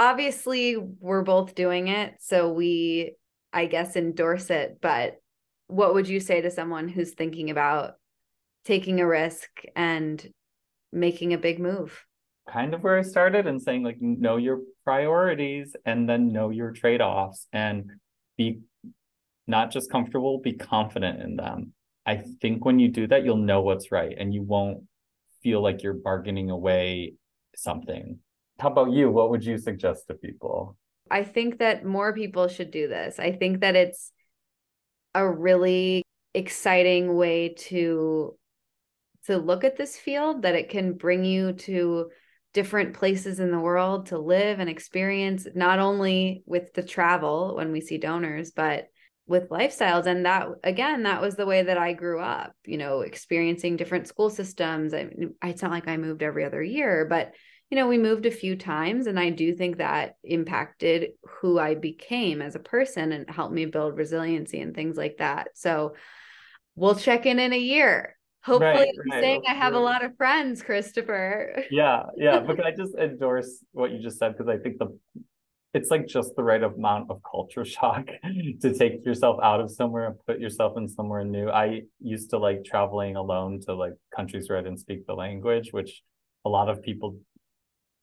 Obviously, 0.00 0.76
we're 0.78 1.22
both 1.22 1.54
doing 1.54 1.88
it. 1.88 2.14
So 2.20 2.50
we, 2.50 3.16
I 3.52 3.66
guess, 3.66 3.96
endorse 3.96 4.48
it. 4.48 4.78
But 4.80 5.20
what 5.66 5.92
would 5.92 6.08
you 6.08 6.20
say 6.20 6.40
to 6.40 6.50
someone 6.50 6.88
who's 6.88 7.12
thinking 7.12 7.50
about 7.50 7.96
taking 8.64 9.00
a 9.00 9.06
risk 9.06 9.48
and 9.76 10.26
making 10.92 11.32
a 11.34 11.38
big 11.38 11.60
move 11.60 12.04
kind 12.48 12.74
of 12.74 12.82
where 12.82 12.98
i 12.98 13.02
started 13.02 13.46
and 13.46 13.62
saying 13.62 13.82
like 13.82 13.96
know 14.00 14.36
your 14.36 14.60
priorities 14.84 15.76
and 15.84 16.08
then 16.08 16.32
know 16.32 16.50
your 16.50 16.72
trade-offs 16.72 17.46
and 17.52 17.90
be 18.36 18.60
not 19.46 19.70
just 19.70 19.90
comfortable 19.90 20.38
be 20.38 20.52
confident 20.52 21.22
in 21.22 21.36
them 21.36 21.72
i 22.06 22.16
think 22.40 22.64
when 22.64 22.78
you 22.78 22.88
do 22.88 23.06
that 23.06 23.24
you'll 23.24 23.36
know 23.36 23.62
what's 23.62 23.92
right 23.92 24.16
and 24.18 24.34
you 24.34 24.42
won't 24.42 24.82
feel 25.42 25.62
like 25.62 25.82
you're 25.82 25.94
bargaining 25.94 26.50
away 26.50 27.14
something 27.54 28.18
how 28.60 28.70
about 28.70 28.92
you? 28.92 29.10
What 29.10 29.30
would 29.30 29.44
you 29.44 29.58
suggest 29.58 30.06
to 30.08 30.14
people? 30.14 30.76
I 31.10 31.24
think 31.24 31.58
that 31.58 31.84
more 31.84 32.14
people 32.14 32.48
should 32.48 32.70
do 32.70 32.86
this. 32.86 33.18
I 33.18 33.32
think 33.32 33.60
that 33.60 33.74
it's 33.74 34.12
a 35.14 35.28
really 35.28 36.04
exciting 36.34 37.16
way 37.16 37.54
to 37.56 38.36
to 39.26 39.36
look 39.36 39.64
at 39.64 39.76
this 39.76 39.96
field 39.96 40.42
that 40.42 40.54
it 40.54 40.70
can 40.70 40.94
bring 40.94 41.24
you 41.24 41.52
to 41.52 42.10
different 42.54 42.94
places 42.94 43.38
in 43.38 43.50
the 43.50 43.58
world 43.58 44.06
to 44.06 44.18
live 44.18 44.60
and 44.60 44.70
experience 44.70 45.46
not 45.54 45.78
only 45.78 46.42
with 46.46 46.72
the 46.74 46.82
travel 46.82 47.56
when 47.56 47.72
we 47.72 47.80
see 47.80 47.98
donors 47.98 48.50
but 48.52 48.88
with 49.26 49.50
lifestyles. 49.50 50.06
And 50.06 50.26
that 50.26 50.48
again 50.62 51.02
that 51.04 51.20
was 51.20 51.34
the 51.34 51.46
way 51.46 51.62
that 51.62 51.78
i 51.78 51.92
grew 51.92 52.20
up 52.20 52.52
you 52.64 52.78
know 52.78 53.00
experiencing 53.00 53.76
different 53.76 54.06
school 54.06 54.30
systems. 54.30 54.94
I, 54.94 55.08
it's 55.44 55.62
not 55.62 55.72
like 55.72 55.88
i 55.88 55.96
moved 55.96 56.22
every 56.22 56.44
other 56.44 56.62
year 56.62 57.06
but 57.08 57.32
you 57.70 57.76
know 57.76 57.86
we 57.86 57.98
moved 57.98 58.26
a 58.26 58.30
few 58.30 58.56
times 58.56 59.06
and 59.06 59.18
i 59.18 59.30
do 59.30 59.54
think 59.54 59.78
that 59.78 60.16
impacted 60.24 61.10
who 61.24 61.58
i 61.58 61.74
became 61.74 62.42
as 62.42 62.56
a 62.56 62.60
person 62.60 63.12
and 63.12 63.30
helped 63.30 63.54
me 63.54 63.64
build 63.64 63.96
resiliency 63.96 64.60
and 64.60 64.74
things 64.74 64.96
like 64.96 65.18
that. 65.18 65.48
So 65.54 65.94
we'll 66.74 66.96
check 66.96 67.26
in 67.26 67.38
in 67.38 67.52
a 67.52 67.58
year. 67.58 68.16
Hopefully 68.42 68.70
right, 68.70 68.88
i'm 68.88 69.10
right, 69.10 69.20
saying 69.22 69.42
i 69.48 69.54
have 69.54 69.74
a 69.74 69.78
lot 69.78 70.04
of 70.04 70.16
friends 70.16 70.62
christopher. 70.62 71.64
Yeah 71.70 72.04
yeah 72.16 72.40
but 72.40 72.56
can 72.56 72.64
i 72.64 72.72
just 72.72 72.94
endorse 72.94 73.64
what 73.72 73.90
you 73.92 74.02
just 74.02 74.18
said? 74.18 74.32
Because 74.36 74.48
i 74.48 74.56
think 74.56 74.78
the 74.78 74.98
it's 75.72 75.90
like 75.90 76.08
just 76.08 76.34
the 76.34 76.42
right 76.42 76.62
amount 76.62 77.10
of 77.10 77.20
culture 77.30 77.64
shock 77.76 78.06
to 78.60 78.74
take 78.74 79.04
yourself 79.04 79.38
out 79.42 79.60
of 79.60 79.70
somewhere 79.70 80.06
and 80.06 80.16
put 80.26 80.40
yourself 80.40 80.76
in 80.76 80.88
somewhere 80.88 81.24
new. 81.24 81.48
I 81.48 81.82
used 82.00 82.30
to 82.30 82.38
like 82.38 82.64
traveling 82.64 83.14
alone 83.16 83.60
to 83.66 83.74
like 83.74 83.92
countries 84.14 84.48
where 84.48 84.58
I 84.58 84.62
didn't 84.62 84.80
speak 84.80 85.06
the 85.06 85.14
language, 85.14 85.68
which 85.70 86.02
a 86.44 86.48
lot 86.48 86.68
of 86.68 86.82
people 86.82 87.18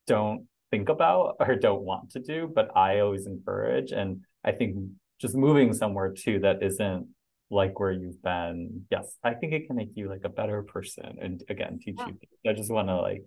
don't 0.07 0.47
think 0.71 0.89
about 0.89 1.35
or 1.39 1.55
don't 1.55 1.83
want 1.83 2.11
to 2.11 2.19
do, 2.19 2.51
but 2.53 2.75
I 2.75 2.99
always 2.99 3.27
encourage. 3.27 3.91
And 3.91 4.21
I 4.43 4.51
think 4.51 4.77
just 5.19 5.35
moving 5.35 5.73
somewhere 5.73 6.13
too 6.13 6.39
that 6.39 6.63
isn't 6.63 7.07
like 7.49 7.79
where 7.79 7.91
you've 7.91 8.21
been, 8.21 8.85
yes, 8.91 9.15
I 9.23 9.33
think 9.33 9.53
it 9.53 9.67
can 9.67 9.75
make 9.75 9.91
you 9.95 10.09
like 10.09 10.21
a 10.23 10.29
better 10.29 10.63
person 10.63 11.17
and 11.21 11.43
again 11.49 11.79
teach 11.81 11.95
yeah. 11.97 12.07
you. 12.07 12.49
I 12.49 12.53
just 12.53 12.71
want 12.71 12.89
to 12.89 12.97
like 12.97 13.23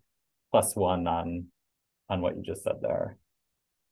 plus 0.51 0.75
one 0.77 1.07
on 1.07 1.47
on 2.09 2.21
what 2.21 2.37
you 2.37 2.43
just 2.43 2.65
said 2.65 2.77
there. 2.83 3.17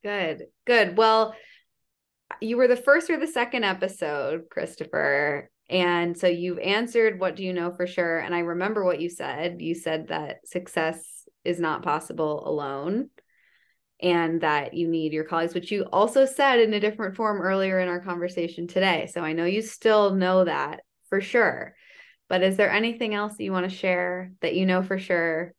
Good, 0.02 0.46
good. 0.66 0.96
Well, 0.96 1.34
you 2.40 2.56
were 2.56 2.68
the 2.68 2.76
first 2.76 3.10
or 3.10 3.18
the 3.18 3.26
second 3.26 3.64
episode, 3.64 4.44
Christopher. 4.50 5.50
And 5.70 6.16
so 6.16 6.26
you've 6.26 6.58
answered 6.58 7.20
what 7.20 7.36
do 7.36 7.44
you 7.44 7.52
know 7.52 7.70
for 7.70 7.86
sure? 7.86 8.18
And 8.18 8.34
I 8.34 8.40
remember 8.40 8.84
what 8.84 9.00
you 9.00 9.08
said. 9.10 9.60
You 9.60 9.74
said 9.74 10.08
that 10.08 10.46
success 10.46 11.17
is 11.44 11.60
not 11.60 11.82
possible 11.82 12.48
alone 12.48 13.10
and 14.00 14.40
that 14.42 14.74
you 14.74 14.86
need 14.86 15.12
your 15.12 15.24
colleagues, 15.24 15.54
which 15.54 15.72
you 15.72 15.84
also 15.92 16.24
said 16.24 16.60
in 16.60 16.72
a 16.72 16.80
different 16.80 17.16
form 17.16 17.40
earlier 17.40 17.80
in 17.80 17.88
our 17.88 18.00
conversation 18.00 18.66
today. 18.68 19.10
So 19.12 19.22
I 19.22 19.32
know 19.32 19.44
you 19.44 19.62
still 19.62 20.14
know 20.14 20.44
that 20.44 20.80
for 21.08 21.20
sure. 21.20 21.74
But 22.28 22.42
is 22.42 22.56
there 22.56 22.70
anything 22.70 23.14
else 23.14 23.36
that 23.36 23.44
you 23.44 23.52
want 23.52 23.68
to 23.68 23.76
share 23.76 24.32
that 24.40 24.54
you 24.54 24.66
know 24.66 24.82
for 24.82 24.98
sure 24.98 25.54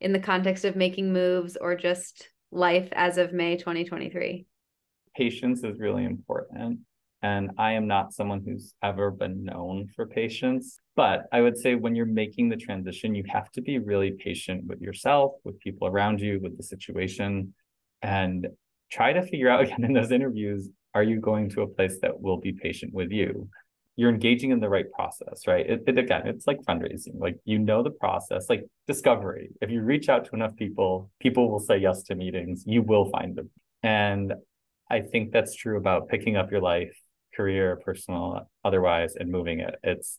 in 0.00 0.12
the 0.12 0.18
context 0.18 0.64
of 0.64 0.76
making 0.76 1.12
moves 1.12 1.56
or 1.56 1.76
just 1.76 2.28
life 2.50 2.88
as 2.92 3.18
of 3.18 3.32
May 3.32 3.56
2023? 3.56 4.46
Patience 5.16 5.64
is 5.64 5.78
really 5.78 6.04
important. 6.04 6.80
And 7.22 7.50
I 7.58 7.72
am 7.72 7.86
not 7.86 8.12
someone 8.12 8.42
who's 8.44 8.74
ever 8.82 9.10
been 9.10 9.44
known 9.44 9.88
for 9.96 10.06
patience. 10.06 10.78
But 10.94 11.26
I 11.32 11.40
would 11.40 11.58
say 11.58 11.74
when 11.74 11.94
you're 11.94 12.06
making 12.06 12.48
the 12.48 12.56
transition, 12.56 13.14
you 13.14 13.24
have 13.28 13.50
to 13.52 13.60
be 13.60 13.78
really 13.78 14.12
patient 14.12 14.66
with 14.66 14.80
yourself, 14.80 15.32
with 15.44 15.58
people 15.58 15.88
around 15.88 16.20
you, 16.20 16.38
with 16.40 16.56
the 16.56 16.62
situation, 16.62 17.54
and 18.02 18.46
try 18.90 19.12
to 19.12 19.22
figure 19.22 19.48
out 19.48 19.60
again 19.64 19.84
in 19.84 19.92
those 19.92 20.12
interviews 20.12 20.68
are 20.94 21.02
you 21.02 21.20
going 21.20 21.50
to 21.50 21.62
a 21.62 21.66
place 21.66 21.98
that 22.00 22.18
will 22.20 22.38
be 22.38 22.52
patient 22.52 22.92
with 22.94 23.10
you? 23.12 23.48
you're 23.98 24.10
engaging 24.10 24.52
in 24.52 24.60
the 24.60 24.68
right 24.68 24.90
process, 24.92 25.48
right? 25.48 25.68
It, 25.68 25.82
it, 25.88 25.98
again, 25.98 26.28
it's 26.28 26.46
like 26.46 26.60
fundraising. 26.62 27.18
Like 27.18 27.36
you 27.44 27.58
know 27.58 27.82
the 27.82 27.90
process, 27.90 28.48
like 28.48 28.64
discovery. 28.86 29.50
If 29.60 29.70
you 29.70 29.82
reach 29.82 30.08
out 30.08 30.24
to 30.26 30.36
enough 30.36 30.54
people, 30.54 31.10
people 31.18 31.50
will 31.50 31.58
say 31.58 31.78
yes 31.78 32.04
to 32.04 32.14
meetings. 32.14 32.62
You 32.64 32.82
will 32.82 33.10
find 33.10 33.34
them, 33.34 33.50
and 33.82 34.34
I 34.88 35.00
think 35.00 35.32
that's 35.32 35.56
true 35.56 35.76
about 35.76 36.08
picking 36.08 36.36
up 36.36 36.52
your 36.52 36.60
life, 36.60 36.96
career, 37.38 37.80
personal, 37.84 38.50
otherwise, 38.64 39.14
and 39.18 39.30
moving 39.30 39.60
it. 39.60 39.74
It's 39.82 40.18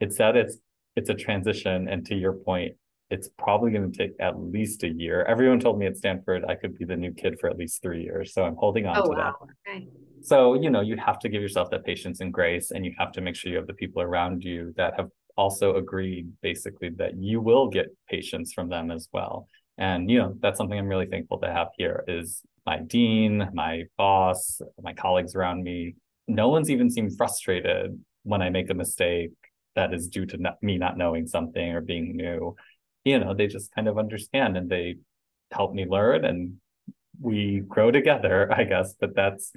it's 0.00 0.18
that 0.18 0.36
it's 0.36 0.58
it's 0.96 1.08
a 1.08 1.14
transition, 1.14 1.88
and 1.88 2.04
to 2.06 2.14
your 2.14 2.34
point, 2.34 2.72
it's 3.08 3.28
probably 3.38 3.70
going 3.70 3.90
to 3.90 3.96
take 3.96 4.12
at 4.20 4.38
least 4.38 4.82
a 4.82 4.88
year. 4.88 5.24
Everyone 5.24 5.60
told 5.60 5.78
me 5.78 5.86
at 5.86 5.96
Stanford 5.96 6.44
I 6.46 6.54
could 6.56 6.76
be 6.76 6.84
the 6.84 6.96
new 6.96 7.12
kid 7.12 7.38
for 7.40 7.48
at 7.48 7.56
least 7.56 7.80
three 7.82 8.02
years, 8.02 8.34
so 8.34 8.44
I'm 8.44 8.56
holding 8.56 8.84
on 8.86 8.98
oh, 8.98 9.04
to 9.04 9.08
wow. 9.10 9.34
that. 9.40 9.72
Okay 9.72 9.88
so 10.22 10.54
you 10.54 10.70
know 10.70 10.80
you 10.80 10.96
have 10.96 11.18
to 11.18 11.28
give 11.28 11.42
yourself 11.42 11.70
that 11.70 11.84
patience 11.84 12.20
and 12.20 12.32
grace 12.32 12.70
and 12.70 12.84
you 12.84 12.94
have 12.98 13.12
to 13.12 13.20
make 13.20 13.36
sure 13.36 13.50
you 13.50 13.58
have 13.58 13.66
the 13.66 13.74
people 13.74 14.02
around 14.02 14.42
you 14.42 14.72
that 14.76 14.94
have 14.96 15.08
also 15.36 15.76
agreed 15.76 16.30
basically 16.42 16.90
that 16.90 17.16
you 17.16 17.40
will 17.40 17.68
get 17.68 17.86
patience 18.08 18.52
from 18.52 18.68
them 18.68 18.90
as 18.90 19.08
well 19.12 19.48
and 19.76 20.10
you 20.10 20.18
know 20.18 20.34
that's 20.40 20.58
something 20.58 20.78
i'm 20.78 20.88
really 20.88 21.06
thankful 21.06 21.38
to 21.38 21.46
have 21.46 21.68
here 21.76 22.04
is 22.08 22.42
my 22.66 22.78
dean 22.78 23.48
my 23.52 23.84
boss 23.96 24.60
my 24.82 24.92
colleagues 24.92 25.34
around 25.34 25.62
me 25.62 25.94
no 26.28 26.48
one's 26.48 26.70
even 26.70 26.90
seemed 26.90 27.16
frustrated 27.16 27.98
when 28.22 28.42
i 28.42 28.50
make 28.50 28.70
a 28.70 28.74
mistake 28.74 29.32
that 29.78 29.94
is 29.94 30.08
due 30.08 30.26
to 30.26 30.36
not, 30.36 30.60
me 30.60 30.76
not 30.76 30.98
knowing 30.98 31.24
something 31.26 31.72
or 31.72 31.80
being 31.80 32.16
new. 32.16 32.56
You 33.04 33.20
know 33.20 33.32
they 33.32 33.46
just 33.46 33.72
kind 33.74 33.86
of 33.86 33.96
understand 33.96 34.56
and 34.56 34.68
they 34.68 34.96
help 35.52 35.72
me 35.72 35.86
learn 35.86 36.24
and 36.24 36.54
we 37.20 37.62
grow 37.66 37.90
together 37.90 38.52
i 38.60 38.64
guess 38.64 38.94
but 39.00 39.14
that's 39.14 39.52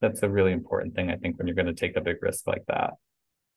that's 0.00 0.22
a 0.22 0.28
really 0.28 0.52
important 0.52 0.94
thing 0.94 1.10
i 1.10 1.16
think 1.16 1.38
when 1.38 1.46
you're 1.46 1.54
going 1.54 1.66
to 1.66 1.74
take 1.74 1.96
a 1.96 2.00
big 2.00 2.16
risk 2.20 2.46
like 2.46 2.64
that. 2.68 2.94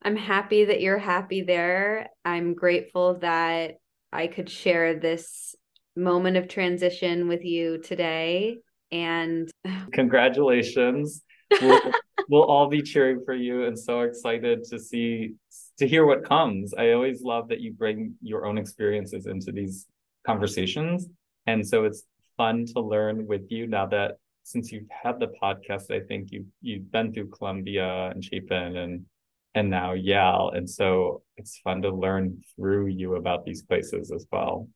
I'm 0.02 0.16
happy 0.16 0.64
that 0.66 0.80
you're 0.80 0.98
happy 0.98 1.42
there. 1.42 2.10
I'm 2.24 2.54
grateful 2.54 3.16
that 3.20 3.76
i 4.12 4.28
could 4.28 4.50
share 4.50 5.00
this 5.00 5.56
moment 5.96 6.38
of 6.38 6.48
transition 6.48 7.28
with 7.28 7.44
you 7.44 7.80
today 7.80 8.60
and 8.92 9.50
congratulations. 9.94 11.24
We'll, 11.62 11.82
we'll 12.30 12.44
all 12.44 12.68
be 12.68 12.82
cheering 12.82 13.22
for 13.26 13.34
you 13.34 13.66
and 13.66 13.78
so 13.78 14.02
excited 14.02 14.64
to 14.64 14.80
see 14.80 15.34
to 15.78 15.86
hear 15.86 16.06
what 16.06 16.24
comes 16.24 16.74
i 16.76 16.92
always 16.92 17.22
love 17.22 17.50
that 17.50 17.60
you 17.60 17.74
bring 17.74 18.14
your 18.22 18.46
own 18.46 18.58
experiences 18.58 19.26
into 19.26 19.52
these 19.52 19.88
conversations 20.26 21.08
and 21.48 21.68
so 21.68 21.84
it's 21.84 22.04
fun 22.38 22.66
to 22.66 22.80
learn 22.80 23.28
with 23.28 23.52
you 23.52 23.68
now 23.68 23.86
that 23.86 24.14
since 24.50 24.72
you've 24.72 24.90
had 24.90 25.20
the 25.20 25.32
podcast, 25.42 25.92
I 25.92 26.00
think 26.00 26.32
you've 26.32 26.48
you've 26.62 26.92
been 26.92 27.14
through 27.14 27.30
Columbia 27.30 28.10
and 28.10 28.24
Chapin 28.24 28.78
and 28.78 29.06
and 29.54 29.70
now 29.70 29.94
Yale. 29.94 30.52
And 30.56 30.68
so 30.68 31.22
it's 31.38 31.60
fun 31.60 31.84
to 31.84 31.90
learn 31.90 32.42
through 32.56 32.88
you 32.88 33.16
about 33.16 33.46
these 33.46 33.62
places 33.62 34.12
as 34.12 34.26
well. 34.32 34.68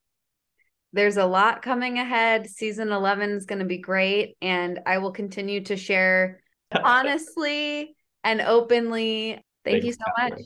There's 0.93 1.17
a 1.17 1.25
lot 1.25 1.63
coming 1.63 1.97
ahead. 1.97 2.47
Season 2.47 2.91
11 2.91 3.31
is 3.31 3.45
going 3.45 3.59
to 3.59 3.65
be 3.65 3.79
great. 3.79 4.35
And 4.43 4.79
I 4.85 4.99
will 4.99 5.11
continue 5.11 5.63
to 5.63 5.75
share 5.75 6.42
honestly 6.83 7.95
and 8.23 8.41
openly. 8.41 9.43
Thank 9.63 9.83
you 9.83 9.93
so 9.93 10.03
much. 10.17 10.39